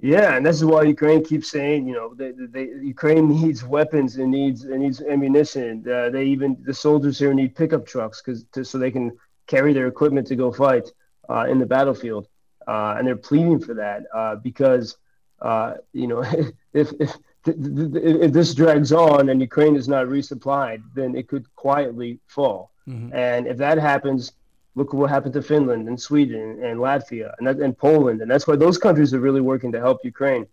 [0.00, 4.16] Yeah, and this is why Ukraine keeps saying, you know, they, they, Ukraine needs weapons
[4.16, 5.84] and needs and needs ammunition.
[5.88, 9.88] Uh, they even the soldiers here need pickup trucks because so they can carry their
[9.88, 10.88] equipment to go fight
[11.28, 12.28] uh, in the battlefield,
[12.66, 14.96] uh, and they're pleading for that uh, because
[15.42, 16.22] uh, you know
[16.72, 22.20] if, if if this drags on and Ukraine is not resupplied, then it could quietly
[22.26, 22.70] fall.
[22.88, 23.14] Mm-hmm.
[23.14, 24.32] And if that happens,
[24.78, 28.18] look at what happened to Finland and Sweden and Latvia and, and Poland.
[28.22, 30.46] And that's why those countries are really working to help Ukraine.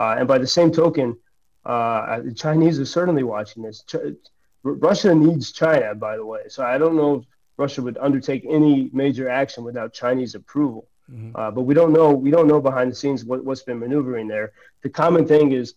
[0.00, 1.08] Uh, and by the same token,
[1.72, 3.78] uh, the Chinese are certainly watching this.
[3.90, 4.14] Ch-
[4.88, 6.42] Russia needs China, by the way.
[6.54, 7.24] So I don't know if
[7.56, 10.82] Russia would undertake any major action without Chinese approval.
[11.10, 11.36] Mm-hmm.
[11.38, 12.08] Uh, but we don't know.
[12.26, 14.52] We don't know behind the scenes what, what's been maneuvering there.
[14.82, 15.74] The common thing is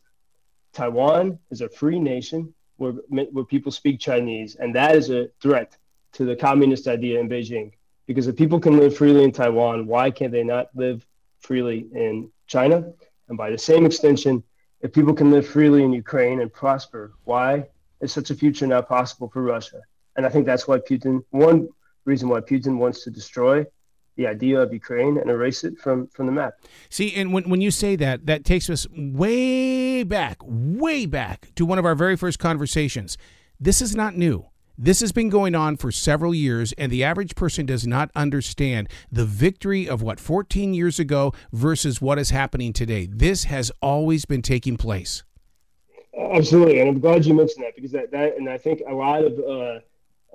[0.73, 2.93] Taiwan is a free nation where,
[3.35, 5.75] where people speak Chinese, and that is a threat
[6.13, 7.71] to the communist idea in Beijing.
[8.07, 11.05] Because if people can live freely in Taiwan, why can't they not live
[11.39, 12.91] freely in China?
[13.27, 14.41] And by the same extension,
[14.81, 17.67] if people can live freely in Ukraine and prosper, why
[18.01, 19.81] is such a future not possible for Russia?
[20.15, 21.67] And I think that's why Putin, one
[22.05, 23.65] reason why Putin wants to destroy
[24.15, 26.53] the idea of Ukraine and erase it from, from the map.
[26.89, 31.65] See, and when, when you say that, that takes us way back, way back to
[31.65, 33.17] one of our very first conversations.
[33.59, 34.47] This is not new.
[34.79, 38.87] This has been going on for several years, and the average person does not understand
[39.11, 43.07] the victory of what 14 years ago versus what is happening today.
[43.11, 45.23] This has always been taking place.
[46.15, 49.23] Absolutely, and I'm glad you mentioned that because that, that and I think a lot
[49.23, 49.79] of uh,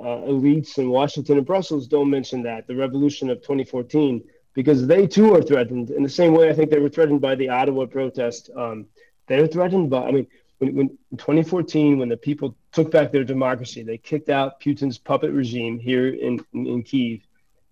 [0.03, 4.25] uh, elites in Washington and Brussels don't mention that the revolution of 2014
[4.55, 7.37] because they too are threatened in the same way I think they were threatened by
[7.37, 8.51] the Ottawa protest.
[8.57, 8.87] Um,
[9.29, 10.27] they're threatened by, I mean,
[10.63, 14.97] when, when in 2014, when the people took back their democracy, they kicked out Putin's
[14.97, 17.21] puppet regime here in, in, in Kiev.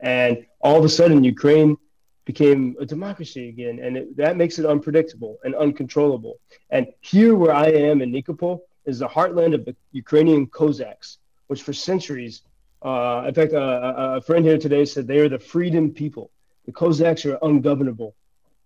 [0.00, 1.76] And all of a sudden, Ukraine
[2.24, 3.78] became a democracy again.
[3.78, 6.40] And it, that makes it unpredictable and uncontrollable.
[6.70, 11.62] And here, where I am in Nikopol, is the heartland of the Ukrainian Cossacks, which
[11.62, 12.42] for centuries,
[12.82, 16.32] uh, in fact, uh, a friend here today said they are the freedom people.
[16.66, 18.16] The Cossacks are ungovernable.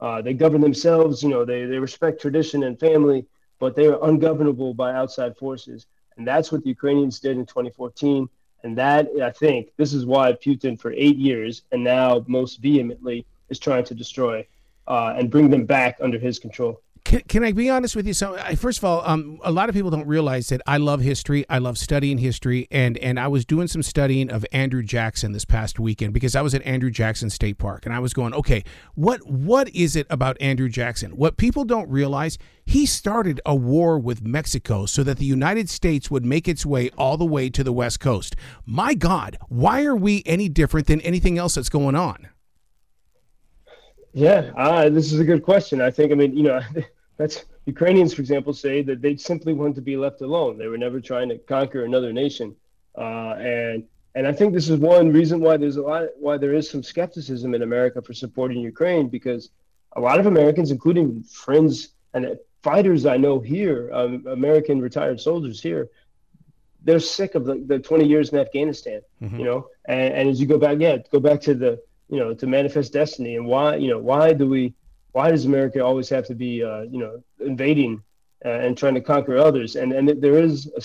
[0.01, 3.27] Uh, they govern themselves, you know, they, they respect tradition and family,
[3.64, 5.86] but they are ungovernable by outside forces.
[6.18, 8.28] And that's what the Ukrainians did in 2014.
[8.62, 13.24] And that, I think, this is why Putin, for eight years and now most vehemently,
[13.48, 14.46] is trying to destroy
[14.86, 16.82] uh, and bring them back under his control.
[17.05, 18.14] Can, can I be honest with you?
[18.14, 21.02] So, I, first of all, um, a lot of people don't realize that I love
[21.02, 21.44] history.
[21.50, 25.44] I love studying history, and and I was doing some studying of Andrew Jackson this
[25.44, 28.64] past weekend because I was at Andrew Jackson State Park, and I was going, okay,
[28.94, 31.12] what what is it about Andrew Jackson?
[31.12, 36.11] What people don't realize, he started a war with Mexico so that the United States
[36.11, 38.34] would make its way all the way to the West Coast.
[38.64, 42.28] My God, why are we any different than anything else that's going on?
[44.14, 45.80] Yeah, uh, this is a good question.
[45.80, 46.61] I think, I mean, you know,
[47.16, 50.58] that's Ukrainians, for example, say that they simply want to be left alone.
[50.58, 52.54] They were never trying to conquer another nation,
[52.96, 53.84] uh, and
[54.14, 56.82] and I think this is one reason why there's a lot why there is some
[56.82, 59.50] skepticism in America for supporting Ukraine because
[59.96, 65.60] a lot of Americans, including friends and fighters I know here, um, American retired soldiers
[65.62, 65.90] here,
[66.82, 69.38] they're sick of the, the 20 years in Afghanistan, mm-hmm.
[69.38, 72.34] you know, and, and as you go back, yeah, go back to the, you know,
[72.34, 74.74] to manifest destiny and why, you know, why do we,
[75.14, 78.02] why does America always have to be, uh, you know, invading
[78.44, 79.76] uh, and trying to conquer others?
[79.76, 80.82] And and there is a,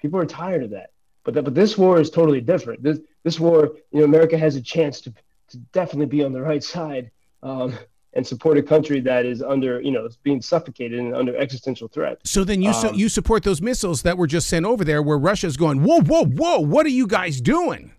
[0.00, 0.90] people are tired of that.
[1.24, 2.84] But that, but this war is totally different.
[2.84, 5.12] This this war, you know, America has a chance to
[5.48, 7.10] to definitely be on the right side
[7.42, 7.74] um,
[8.12, 12.18] and support a country that is under, you know, being suffocated and under existential threat.
[12.24, 15.02] So then you um, su- you support those missiles that were just sent over there,
[15.02, 17.92] where Russia's going, whoa, whoa, whoa, what are you guys doing?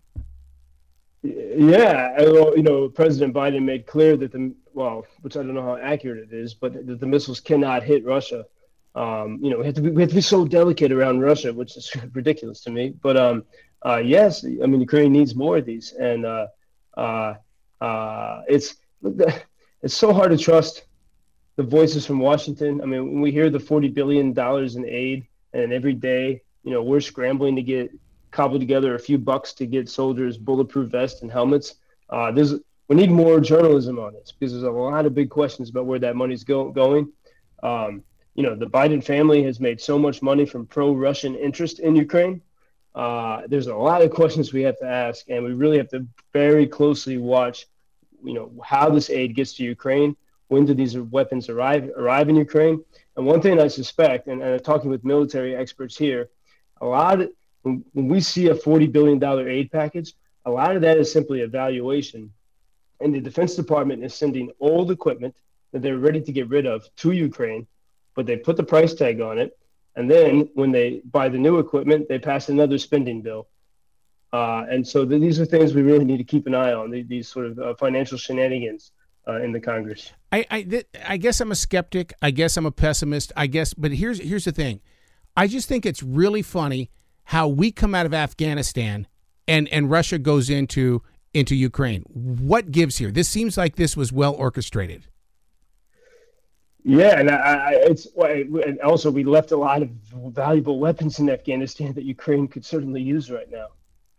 [1.24, 5.64] Yeah, well, you know, President Biden made clear that the well, which I don't know
[5.64, 8.46] how accurate it is, but that the missiles cannot hit Russia.
[8.94, 11.52] Um, you know, we have to be we have to be so delicate around Russia,
[11.52, 12.94] which is ridiculous to me.
[13.02, 13.44] But um,
[13.84, 16.48] uh, yes, I mean Ukraine needs more of these, and uh,
[16.96, 17.34] uh,
[17.82, 18.76] uh it's
[19.82, 20.84] it's so hard to trust
[21.56, 22.80] the voices from Washington.
[22.84, 26.72] I mean, when we hear the forty billion dollars in aid, and every day, you
[26.72, 27.90] know, we're scrambling to get
[28.30, 31.76] cobble together a few bucks to get soldiers bulletproof vests and helmets.
[32.12, 32.54] Uh, there's
[32.88, 36.00] we need more journalism on this because there's a lot of big questions about where
[36.00, 37.12] that money's go, going.
[37.62, 38.04] Um,
[38.36, 42.42] you know, the Biden family has made so much money from pro-Russian interest in Ukraine.
[42.96, 46.06] Uh, there's a lot of questions we have to ask, and we really have to
[46.34, 47.68] very closely watch,
[48.24, 50.16] you know, how this aid gets to Ukraine.
[50.48, 52.84] When do these weapons arrive arrive in Ukraine?
[53.16, 56.30] And one thing I suspect, and, and talking with military experts here,
[56.80, 57.32] a lot of,
[57.64, 60.14] when, when we see a $40 billion aid package,
[60.46, 62.32] a lot of that is simply a valuation
[63.00, 65.36] and the Defense Department is sending old equipment
[65.72, 67.68] that they're ready to get rid of to Ukraine,
[68.16, 69.58] but they put the price tag on it.
[69.96, 73.48] And then when they buy the new equipment, they pass another spending bill.
[74.32, 76.92] Uh, and so th- these are things we really need to keep an eye on,
[76.92, 78.92] th- these sort of uh, financial shenanigans
[79.28, 80.12] uh, in the Congress.
[80.32, 82.14] I, I, th- I guess I'm a skeptic.
[82.22, 83.32] I guess I'm a pessimist.
[83.36, 84.82] I guess, but here's here's the thing.
[85.36, 86.92] I just think it's really funny
[87.26, 89.08] how we come out of Afghanistan
[89.48, 91.02] and and Russia goes into
[91.38, 92.04] into Ukraine.
[92.10, 93.12] What gives here?
[93.12, 95.04] This seems like this was well orchestrated.
[96.84, 101.30] Yeah, and I, I, it's and also we left a lot of valuable weapons in
[101.30, 103.68] Afghanistan that Ukraine could certainly use right now.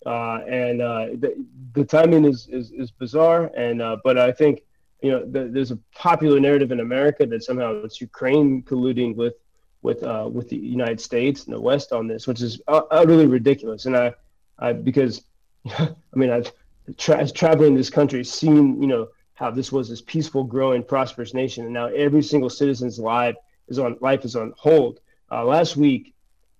[0.07, 4.62] Uh, and uh, the, the timing is, is, is bizarre, and uh, but I think
[5.03, 9.35] you know the, there's a popular narrative in America that somehow it's Ukraine colluding with
[9.83, 13.87] with uh, with the United States and the West on this, which is utterly ridiculous.
[13.87, 14.14] And I,
[14.59, 15.23] I because
[15.79, 16.53] I mean I've
[16.97, 21.64] tra- traveling this country, seeing you know how this was this peaceful, growing, prosperous nation,
[21.64, 23.36] and now every single citizen's life
[23.68, 25.01] is on life is on hold.
[25.30, 26.14] Uh, last week,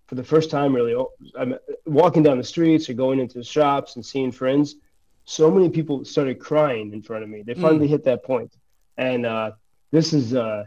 [0.07, 1.57] for the first time, really, oh, I'm
[1.87, 4.77] walking down the streets or going into the shops and seeing friends.
[5.25, 7.43] So many people started crying in front of me.
[7.43, 8.55] They finally hit that point,
[8.97, 9.53] and uh,
[9.91, 10.65] this is uh,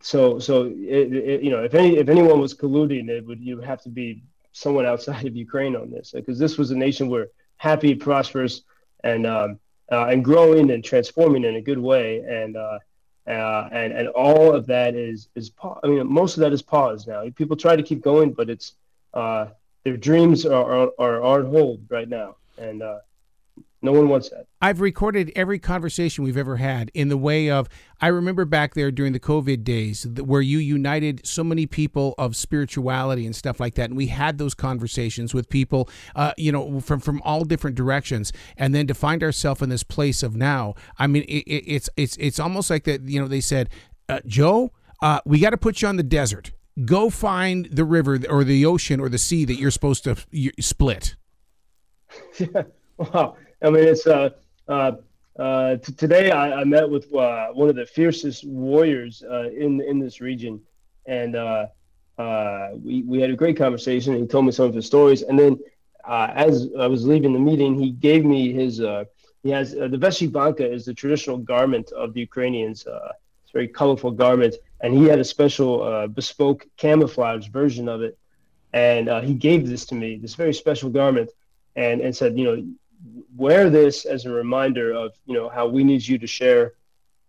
[0.00, 0.66] so so.
[0.66, 3.82] It, it, you know, if any if anyone was colluding, it would you would have
[3.82, 4.22] to be
[4.52, 8.62] someone outside of Ukraine on this because this was a nation where happy, prosperous,
[9.04, 9.58] and um,
[9.90, 12.78] uh, and growing and transforming in a good way, and uh,
[13.26, 16.62] uh, and and all of that is is pa- I mean most of that is
[16.62, 17.28] paused now.
[17.34, 18.74] People try to keep going, but it's
[19.14, 19.46] uh,
[19.84, 22.98] their dreams are, are are on hold right now, and uh,
[23.82, 24.46] no one wants that.
[24.60, 27.68] I've recorded every conversation we've ever had in the way of
[28.00, 32.36] I remember back there during the COVID days where you united so many people of
[32.36, 36.80] spirituality and stuff like that, and we had those conversations with people, uh, you know,
[36.80, 40.74] from from all different directions, and then to find ourselves in this place of now,
[40.98, 43.02] I mean, it, it, it's it's it's almost like that.
[43.02, 43.68] You know, they said,
[44.08, 44.70] uh, Joe,
[45.00, 46.52] uh, we got to put you on the desert.
[46.84, 50.52] Go find the river or the ocean or the sea that you're supposed to you,
[50.60, 51.16] split.
[52.38, 52.64] Yeah,
[52.98, 53.36] wow.
[53.62, 54.30] I mean, it's uh,
[54.68, 54.92] uh,
[55.38, 59.80] uh, t- today I, I met with uh, one of the fiercest warriors uh, in
[59.80, 60.60] in this region,
[61.06, 61.66] and uh,
[62.18, 64.16] uh, we we had a great conversation.
[64.16, 65.58] He told me some of his stories, and then
[66.06, 68.80] as I was leaving the meeting, he gave me his.
[68.80, 69.04] Uh,
[69.42, 72.80] he has the vyshyvanka is the traditional garment of the Ukrainians.
[72.80, 78.18] It's a very colorful garment, and he had a special bespoke camouflage version of it,
[78.72, 81.30] and he gave this to me, this very special garment,
[81.76, 82.56] and and said, you know,
[83.36, 86.74] wear this as a reminder of you know how we need you to share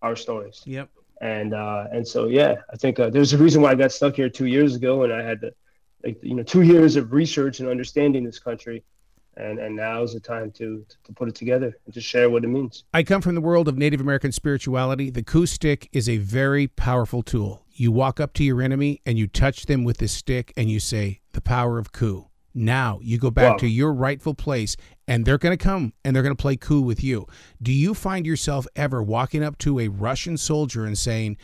[0.02, 0.62] our stories.
[0.66, 0.90] Yep.
[1.22, 4.16] And uh, and so yeah, I think uh, there's a reason why I got stuck
[4.16, 5.54] here two years ago, and I had to,
[6.04, 8.84] like you know, two years of research and understanding this country,
[9.38, 12.44] and and now is the time to to put it together and to share what
[12.44, 12.84] it means.
[12.94, 15.10] I come from the world of Native American spirituality.
[15.10, 17.64] The coup stick is a very powerful tool.
[17.72, 20.80] You walk up to your enemy and you touch them with this stick and you
[20.80, 22.28] say, The power of coup.
[22.54, 23.58] Now you go back Wow.
[23.58, 24.76] to your rightful place
[25.08, 27.26] and they're going to come and they're going to play coup with you.
[27.62, 31.38] Do you find yourself ever walking up to a Russian soldier and saying,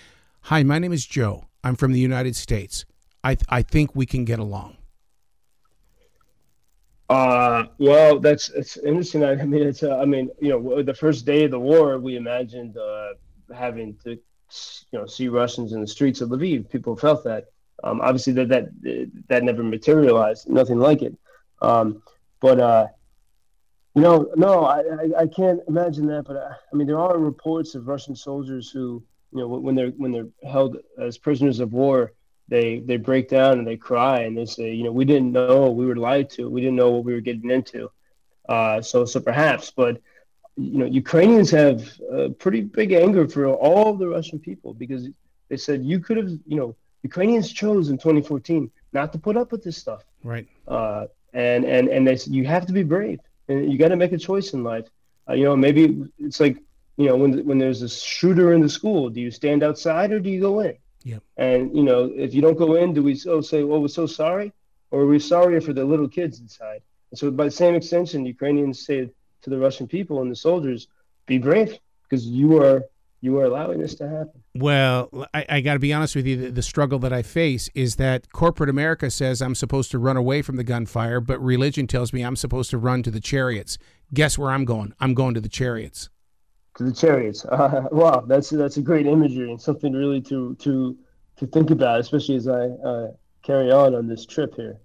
[0.43, 1.45] Hi, my name is Joe.
[1.64, 2.86] I'm from the United States.
[3.24, 4.78] I, I think we can get along.
[7.10, 9.24] Uh, well, that's it's interesting.
[9.24, 12.16] I mean, it's uh, I mean, you know, the first day of the war, we
[12.16, 13.14] imagined uh,
[13.53, 14.20] having to, you
[14.99, 16.70] know, see Russians in the streets of Lviv.
[16.70, 17.45] People felt that.
[17.84, 20.50] Um, obviously, that that that never materialized.
[20.50, 21.16] Nothing like it.
[21.62, 22.02] Um,
[22.40, 22.88] but uh,
[23.96, 26.24] you know, no, I, I, I can't imagine that.
[26.26, 29.90] But uh, I mean, there are reports of Russian soldiers who, you know, when they're
[29.90, 32.14] when they're held as prisoners of war,
[32.48, 35.70] they they break down and they cry and they say, you know, we didn't know,
[35.72, 37.92] we were lied to, we didn't know what we were getting into.
[38.48, 40.02] Uh, so so perhaps, but
[40.56, 45.08] you know, Ukrainians have a pretty big anger for all the Russian people because
[45.48, 49.52] they said you could have, you know, Ukrainians chose in 2014 not to put up
[49.52, 50.04] with this stuff.
[50.24, 50.47] Right.
[50.68, 53.95] Uh, and and and they said you have to be brave and you got to
[53.95, 54.88] make a choice in life.
[55.28, 56.58] Uh, you know, maybe it's like
[56.97, 60.20] you know when when there's a shooter in the school, do you stand outside or
[60.20, 60.76] do you go in?
[61.04, 61.24] Yep.
[61.38, 64.06] And you know, if you don't go in, do we so say, "Oh, we're so
[64.06, 64.52] sorry,"
[64.91, 66.82] or "We're we sorry for the little kids inside?
[67.12, 69.10] And so, by the same extension, Ukrainians say
[69.41, 70.88] to the Russian people and the soldiers,
[71.26, 72.84] "Be brave, because you are
[73.22, 76.36] you are allowing this to happen." Well, I, I got to be honest with you.
[76.36, 80.17] The, the struggle that I face is that corporate America says I'm supposed to run
[80.17, 83.78] away from the gunfire, but religion tells me I'm supposed to run to the chariots.
[84.13, 84.93] Guess where I'm going?
[84.99, 86.09] I'm going to the chariots.
[86.78, 87.45] To the chariots.
[87.45, 90.97] Uh, wow, that's that's a great imagery and something really to to
[91.38, 93.07] to think about, especially as I uh,
[93.43, 94.80] carry on on this trip here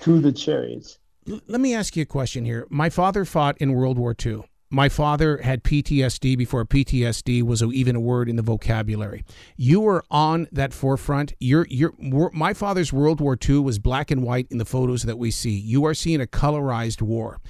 [0.00, 0.98] to the chariots.
[1.28, 2.66] L- let me ask you a question here.
[2.70, 4.44] My father fought in World War II.
[4.72, 9.24] My father had PTSD before PTSD was even a word in the vocabulary.
[9.56, 11.34] You were on that forefront.
[11.40, 11.92] Your your
[12.32, 15.58] my father's World War II was black and white in the photos that we see.
[15.58, 17.40] You are seeing a colorized war.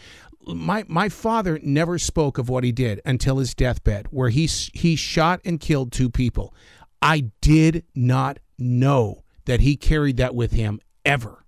[0.47, 4.97] My my father never spoke of what he did until his deathbed, where he he
[4.97, 6.55] shot and killed two people.
[7.03, 11.45] I did not know that he carried that with him ever.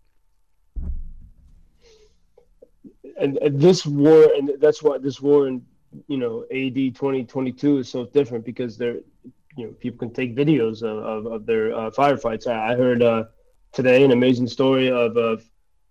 [3.23, 5.65] And, and this war and that's why this war in
[6.09, 9.01] you know AD 2022 is so different because they're
[9.57, 12.47] you know people can take videos of, of, of their uh, firefights.
[12.47, 13.25] I, I heard uh,
[13.73, 15.45] today an amazing story of of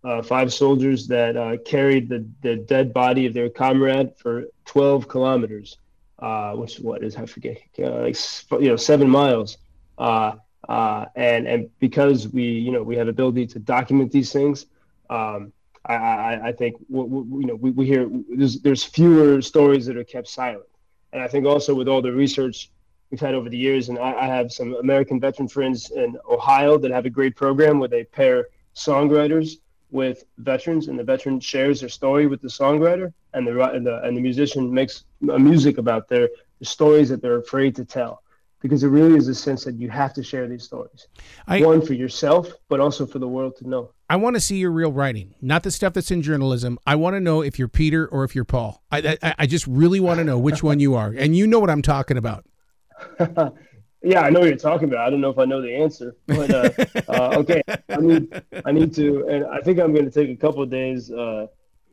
[0.03, 5.07] uh, five soldiers that uh, carried the, the dead body of their comrade for 12
[5.07, 5.77] kilometers,
[6.19, 8.17] uh, which what is I forget uh, like
[8.51, 9.57] you know seven miles.
[9.97, 10.33] Uh,
[10.67, 14.65] uh, and and because we you know we have ability to document these things.
[15.09, 15.53] Um,
[15.85, 19.97] I, I, think w- w- you know we, we hear there's there's fewer stories that
[19.97, 20.67] are kept silent,
[21.11, 22.69] and I think also with all the research
[23.09, 26.77] we've had over the years, and I, I have some American veteran friends in Ohio
[26.77, 29.57] that have a great program where they pair songwriters
[29.89, 34.01] with veterans, and the veteran shares their story with the songwriter, and the and the,
[34.03, 36.29] and the musician makes music about their
[36.59, 38.21] the stories that they're afraid to tell.
[38.61, 41.07] Because it really is a sense that you have to share these stories.
[41.47, 43.91] I- One for yourself, but also for the world to know.
[44.09, 46.77] I want to see your real writing, not the stuff that's in journalism.
[46.85, 48.83] I want to know if you're Peter or if you're Paul.
[48.91, 51.59] I I, I just really want to know which one you are, and you know
[51.59, 52.45] what I'm talking about.
[54.03, 55.05] Yeah, I know what you're talking about.
[55.05, 56.69] I don't know if I know the answer, but uh,
[57.07, 57.61] uh, okay.
[57.87, 60.71] I need I need to, and I think I'm going to take a couple of
[60.71, 61.45] days uh,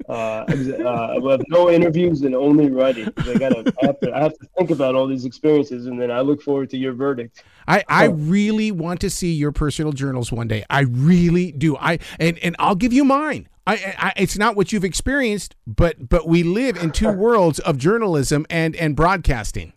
[0.09, 3.13] uh, uh, with no interviews and only writing.
[3.17, 6.11] I gotta I have to I have to think about all these experiences, and then
[6.11, 7.43] I look forward to your verdict.
[7.67, 10.65] I, I really want to see your personal journals one day.
[10.71, 11.77] I really do.
[11.77, 13.49] I and, and I'll give you mine.
[13.67, 17.77] I, I it's not what you've experienced, but but we live in two worlds of
[17.77, 19.75] journalism and and broadcasting.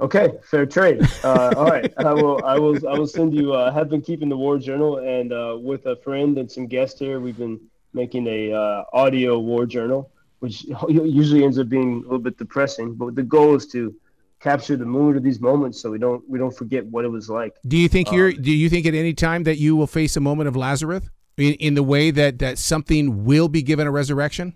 [0.00, 1.02] Okay, fair trade.
[1.24, 3.54] Uh, all right, I will I will I will send you.
[3.54, 6.68] Uh, I have been keeping the war journal, and uh, with a friend and some
[6.68, 7.60] guests here, we've been
[7.92, 10.10] making a uh, audio war journal,
[10.40, 12.94] which usually ends up being a little bit depressing.
[12.94, 13.94] But the goal is to
[14.40, 17.28] capture the mood of these moments, so we don't we don't forget what it was
[17.28, 17.56] like.
[17.66, 18.32] Do you think you're?
[18.32, 21.04] Do you think at any time that you will face a moment of Lazarus
[21.36, 24.54] in, in the way that that something will be given a resurrection?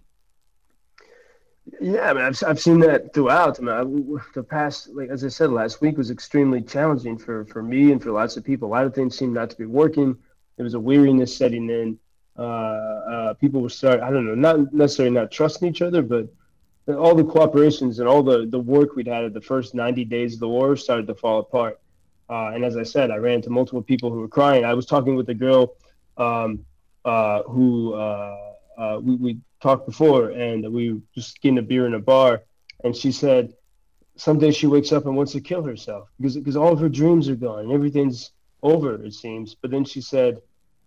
[1.80, 3.60] Yeah, I mean, I've, I've seen that throughout.
[3.60, 7.44] I mean, I, the past, like as I said, last week was extremely challenging for,
[7.46, 8.68] for me and for lots of people.
[8.68, 10.16] A lot of things seemed not to be working.
[10.56, 11.98] There was a weariness setting in.
[12.38, 16.28] Uh, uh, people were start, I don't know, not necessarily not trusting each other, but
[16.88, 20.34] all the cooperations and all the, the work we'd had at the first 90 days
[20.34, 21.78] of the war started to fall apart.
[22.28, 24.64] Uh, and as I said, I ran into multiple people who were crying.
[24.64, 25.74] I was talking with a girl
[26.16, 26.64] um,
[27.04, 27.94] uh, who
[28.82, 32.42] uh, we, we talked before, and we were just getting a beer in a bar,
[32.84, 33.54] and she said
[34.16, 37.28] someday she wakes up and wants to kill herself because because all of her dreams
[37.28, 39.54] are gone, everything's over, it seems.
[39.54, 40.42] But then she said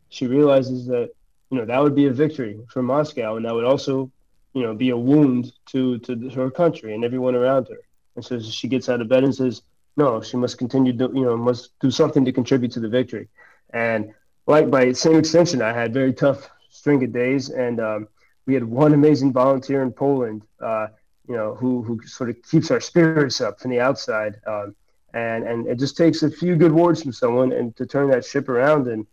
[0.10, 1.12] she realizes that
[1.56, 4.12] you know that would be a victory for Moscow, and that would also
[4.53, 7.80] you know be a wound to to her country and everyone around her.
[8.18, 9.62] And so she gets out of bed and says,
[9.95, 13.30] no, she must continue to you know must do something to contribute to the victory.
[13.70, 14.14] And
[14.47, 18.10] like by same extension, I had very tough string of days, and um,
[18.45, 20.88] we had one amazing volunteer in Poland, uh,
[21.26, 24.41] you know, who who sort of keeps our spirits up from the outside.
[24.45, 24.76] Um,
[25.14, 28.26] and and it just takes a few good words from someone and to turn that
[28.26, 29.08] ship around and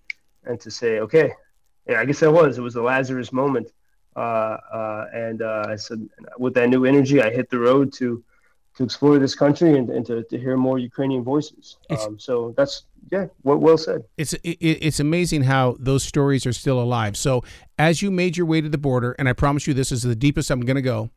[0.45, 1.31] and to say, okay,
[1.87, 3.73] yeah, I guess that was it was a Lazarus moment.
[4.15, 6.07] Uh, uh, and uh, I said,
[6.39, 8.23] with that new energy, I hit the road to
[8.77, 11.77] to explore this country and, and to, to hear more Ukrainian voices.
[11.91, 14.05] Um, so that's yeah, well, well said.
[14.17, 17.17] It's it, it's amazing how those stories are still alive.
[17.17, 17.43] So
[17.79, 20.17] as you made your way to the border, and I promise you this is the
[20.17, 21.11] deepest I'm going to go.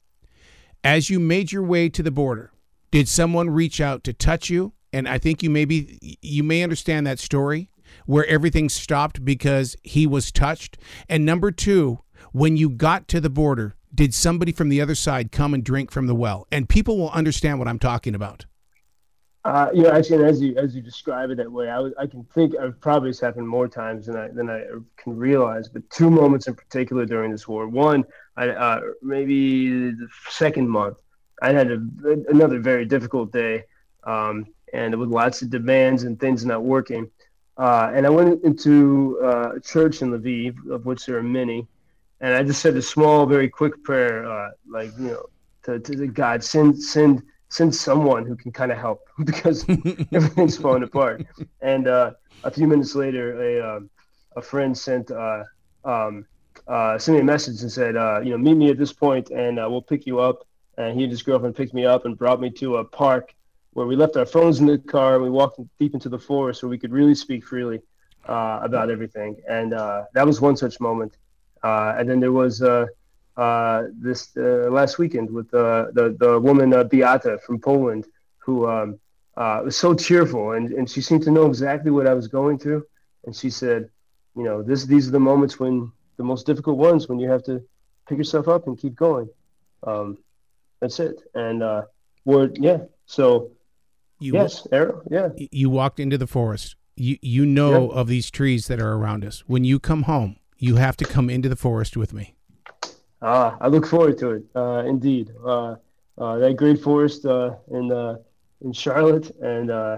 [0.83, 2.51] As you made your way to the border,
[2.91, 4.73] did someone reach out to touch you?
[4.93, 7.69] And I think you maybe you may understand that story
[8.05, 10.77] where everything stopped because he was touched.
[11.09, 11.99] And number two,
[12.31, 15.91] when you got to the border, did somebody from the other side come and drink
[15.91, 16.47] from the well?
[16.51, 18.45] And people will understand what I'm talking about.
[19.45, 22.07] Uh, you know, actually, as you as you describe it that way, I, was, I
[22.07, 24.63] can think I've probably it's happened more times than I than I
[24.97, 25.69] can realize.
[25.69, 27.67] But two moments in particular during this war.
[27.67, 30.97] One, I uh, maybe the second month,
[31.43, 31.79] I had a,
[32.27, 33.65] another very difficult day,
[34.03, 37.11] um, and with lots of demands and things not working.
[37.57, 41.67] Uh, and I went into uh, a church in Lviv, of which there are many,
[42.19, 45.25] and I just said a small, very quick prayer, uh, like you know,
[45.63, 49.65] to, to God, send send send someone who can kind of help because
[50.11, 51.25] everything's falling apart.
[51.61, 52.11] And uh,
[52.43, 53.89] a few minutes later, a um,
[54.35, 55.43] a friend sent uh,
[55.83, 56.25] um,
[56.67, 59.29] uh, sent me a message and said, uh, you know, meet me at this point
[59.29, 60.47] and uh, we'll pick you up.
[60.77, 63.33] And he and his girlfriend picked me up and brought me to a park
[63.75, 66.63] where we left our phones in the car and we walked deep into the forest
[66.63, 67.81] where we could really speak freely
[68.25, 69.35] uh, about everything.
[69.49, 71.17] And uh, that was one such moment.
[71.61, 72.85] Uh, and then there was uh,
[73.35, 78.05] uh, this uh, last weekend with the the woman Beata from Poland,
[78.37, 78.99] who um,
[79.35, 82.85] was so cheerful, and, and she seemed to know exactly what I was going through.
[83.25, 83.89] And she said,
[84.37, 87.43] you know, this these are the moments when the most difficult ones when you have
[87.43, 87.61] to
[88.07, 89.27] pick yourself up and keep going.
[89.83, 90.17] Um,
[90.79, 91.17] that's it.
[91.33, 91.81] And uh,
[92.23, 92.79] we're yeah.
[93.05, 93.51] So
[94.19, 95.01] You yes, Errol.
[95.09, 95.29] Yeah.
[95.37, 96.75] you walked into the forest.
[96.95, 99.43] You you know of these trees that are around us.
[99.47, 102.35] When you come home, you have to come into the forest with me.
[103.21, 104.43] Ah, I look forward to it.
[104.55, 105.75] Uh, indeed, uh,
[106.17, 108.17] uh, that great forest uh, in uh,
[108.61, 109.97] in Charlotte, and uh,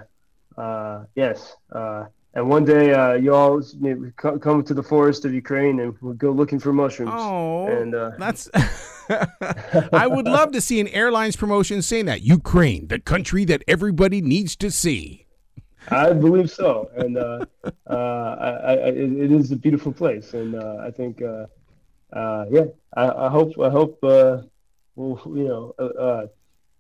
[0.57, 2.05] uh, yes, uh,
[2.37, 5.95] and one day uh, you all maybe co- come to the forest of Ukraine, and
[6.01, 7.11] we'll go looking for mushrooms.
[7.11, 8.47] Oh, and uh, that's.
[9.91, 14.21] I would love to see an airlines promotion saying that Ukraine, the country that everybody
[14.21, 15.25] needs to see.
[15.89, 17.45] I believe so, and uh,
[17.89, 21.47] uh, I, I, it, is a beautiful place, and uh, I think, uh,
[22.13, 22.65] uh, yeah,
[22.95, 24.43] I, I, hope, I hope, uh,
[24.95, 26.27] well, you know,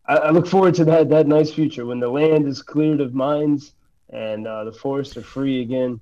[0.05, 3.15] I, I, look forward to that that nice future when the land is cleared of
[3.15, 3.73] mines
[4.11, 5.99] and the forests are free again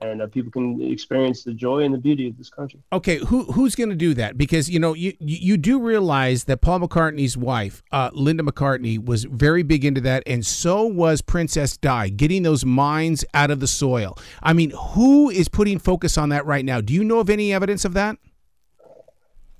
[0.00, 2.80] and uh, people can experience the joy and the beauty of this country.
[2.92, 4.36] Okay, who who's going to do that?
[4.36, 9.24] Because you know you you do realize that Paul McCartney's wife, uh, Linda McCartney, was
[9.24, 13.66] very big into that, and so was Princess Di, getting those mines out of the
[13.66, 14.18] soil.
[14.42, 16.80] I mean, who is putting focus on that right now?
[16.80, 18.16] Do you know of any evidence of that?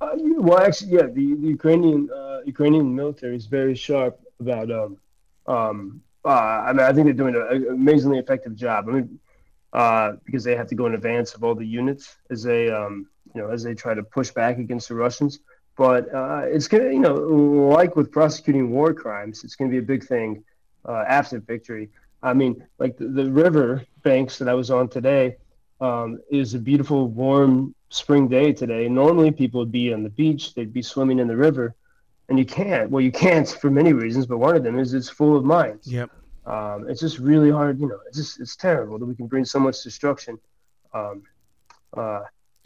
[0.01, 4.70] Uh, well, actually, yeah, the, the Ukrainian uh, Ukrainian military is very sharp about.
[4.70, 4.99] Um,
[5.47, 8.89] um, uh, I mean, I think they're doing an amazingly effective job.
[8.89, 9.20] I mean
[9.75, 13.09] uh, because they have to go in advance of all the units as they um,
[13.35, 15.41] you know as they try to push back against the Russians.
[15.77, 19.83] But uh, it's gonna you know like with prosecuting war crimes, it's gonna be a
[19.83, 20.45] big thing
[20.89, 21.91] uh, after victory.
[22.22, 25.37] I mean, like the, the, river banks that I was on today
[25.81, 28.89] um, is a beautiful, warm spring day today.
[28.89, 31.75] Normally, people would be on the beach, they'd be swimming in the river,
[32.29, 32.91] and you can't.
[32.91, 35.87] Well, you can't for many reasons, but one of them is it's full of mines.
[35.87, 36.11] Yep.
[36.47, 37.99] Um, it's just really hard, you know.
[38.07, 40.39] It's just it's terrible that we can bring so much destruction.
[40.93, 41.22] Um,
[41.97, 42.22] uh,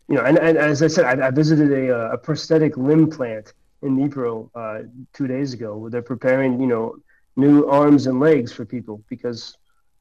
[0.09, 3.53] you know, and, and as I said, I, I visited a, a prosthetic limb plant
[3.83, 6.97] in Dnipro uh, two days ago, where they're preparing, you know,
[7.37, 9.57] new arms and legs for people because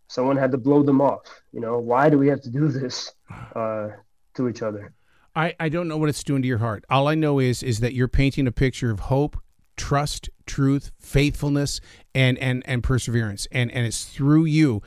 [0.07, 1.41] someone had to blow them off.
[1.53, 3.13] You know, why do we have to do this
[3.55, 3.89] uh,
[4.35, 4.93] to each other?
[5.35, 6.83] I, I don't know what it's doing to your heart.
[6.89, 9.37] All I know is is that you're painting a picture of hope,
[9.77, 11.79] trust, truth, faithfulness,
[12.13, 13.47] and and and perseverance.
[13.51, 14.81] And and it's through you,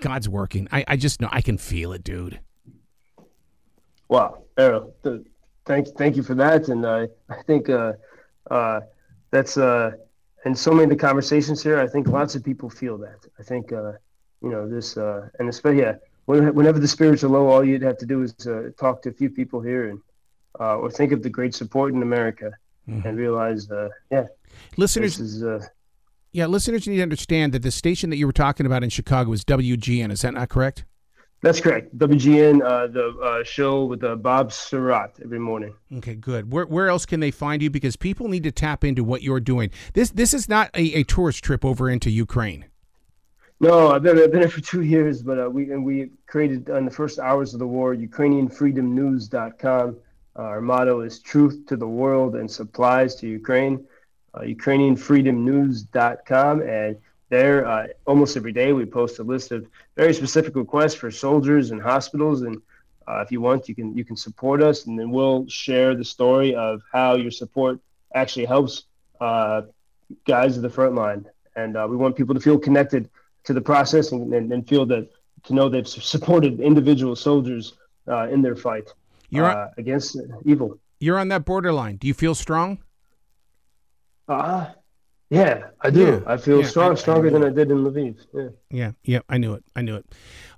[0.00, 0.68] God's working.
[0.70, 2.40] I, I just know I can feel it, dude.
[4.08, 4.94] Wow, Errol,
[5.64, 6.68] thank thank you for that.
[6.68, 7.94] And I I think uh,
[8.50, 8.80] uh,
[9.30, 9.92] that's uh,
[10.44, 11.78] and so many of the conversations here.
[11.78, 13.24] I think lots of people feel that.
[13.38, 13.92] I think uh,
[14.42, 15.94] you know this, uh, and especially yeah,
[16.26, 19.12] whenever the spirits are low, all you'd have to do is uh, talk to a
[19.12, 20.00] few people here and
[20.60, 22.52] uh, or think of the great support in America
[22.88, 23.06] mm-hmm.
[23.06, 24.26] and realize, uh, yeah,
[24.76, 25.20] listeners.
[25.20, 25.60] Is, uh,
[26.32, 29.32] yeah, listeners need to understand that the station that you were talking about in Chicago
[29.32, 30.10] is WGN.
[30.10, 30.84] Is that not correct?
[31.44, 31.96] That's correct.
[31.98, 35.74] WGN, uh, the uh, show with uh, Bob Sirott every morning.
[35.98, 36.50] Okay, good.
[36.50, 37.68] Where, where else can they find you?
[37.68, 39.68] Because people need to tap into what you're doing.
[39.92, 42.64] This this is not a, a tourist trip over into Ukraine.
[43.60, 46.66] No, I've been I've been here for two years, but uh, we and we created
[46.70, 49.96] in the first hours of the war UkrainianFreedomNews.com.
[50.36, 53.86] Uh, our motto is truth to the world and supplies to Ukraine.
[54.34, 56.62] Uh, UkrainianFreedomNews.com.
[56.62, 56.96] And
[57.28, 61.70] there, uh, almost every day, we post a list of very specific requests for soldiers
[61.70, 62.42] and hospitals.
[62.42, 62.60] And
[63.06, 66.04] uh, if you want, you can you can support us, and then we'll share the
[66.04, 67.78] story of how your support
[68.14, 68.84] actually helps
[69.20, 69.62] uh,
[70.26, 71.26] guys at the front line.
[71.54, 73.08] And uh, we want people to feel connected
[73.44, 75.08] to the process and, and, and feel that
[75.44, 77.74] to know they've supported individual soldiers
[78.30, 78.92] in their fight
[79.34, 80.78] you're uh, against evil.
[81.00, 81.96] You're on that borderline.
[81.96, 82.78] Do you feel strong?
[84.28, 84.66] Uh,
[85.30, 86.22] yeah, I do.
[86.24, 88.24] Yeah, I feel yeah, strong, I, stronger I than I did in Lviv.
[88.32, 88.48] Yeah.
[88.70, 89.64] Yeah, yeah, I knew it.
[89.74, 90.06] I knew it.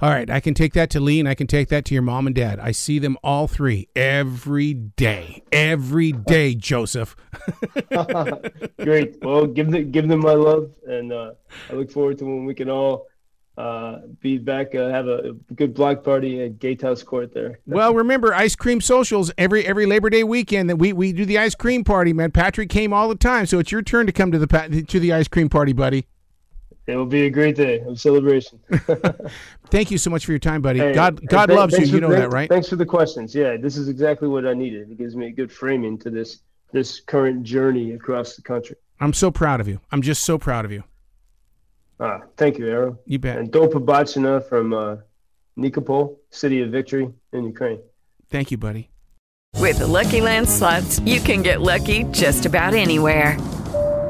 [0.00, 2.02] All right, I can take that to Lee and I can take that to your
[2.02, 2.60] mom and dad.
[2.60, 5.42] I see them all three every day.
[5.50, 7.16] Every day, Joseph.
[8.80, 9.16] Great.
[9.22, 11.32] Well, give them give them my love and uh,
[11.70, 13.06] I look forward to when we can all
[13.56, 17.58] uh, be back, uh, have a, good block party at Gatehouse Court there.
[17.66, 21.38] well, remember ice cream socials every every Labor Day weekend that we, we do the
[21.38, 22.30] ice cream party, man.
[22.30, 25.12] Patrick came all the time, so it's your turn to come to the to the
[25.12, 26.06] ice cream party, buddy.
[26.86, 28.60] It will be a great day of celebration.
[29.70, 30.78] Thank you so much for your time, buddy.
[30.78, 31.86] Hey, God God th- loves you.
[31.86, 32.48] you know that, right?
[32.48, 33.34] Thanks for the questions.
[33.34, 34.90] Yeah, this is exactly what I needed.
[34.90, 36.40] It gives me a good framing to this
[36.72, 38.76] this current journey across the country.
[39.00, 39.80] I'm so proud of you.
[39.90, 40.84] I'm just so proud of you.
[41.98, 43.00] Uh, thank you, Errol.
[43.06, 43.38] You bet.
[43.38, 44.96] And Dopabachina from uh,
[45.58, 47.80] Nikopol, City of Victory in Ukraine.
[48.30, 48.90] Thank you, buddy.
[49.58, 53.40] With the Lucky Land slots, you can get lucky just about anywhere.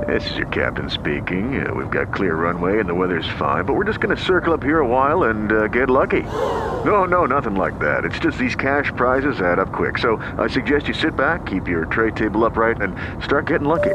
[0.07, 1.67] This is your captain speaking.
[1.67, 4.53] Uh, we've got clear runway and the weather's fine, but we're just going to circle
[4.53, 6.23] up here a while and uh, get lucky.
[6.23, 8.05] No, no, nothing like that.
[8.05, 9.99] It's just these cash prizes add up quick.
[9.99, 13.95] So I suggest you sit back, keep your tray table upright, and start getting lucky.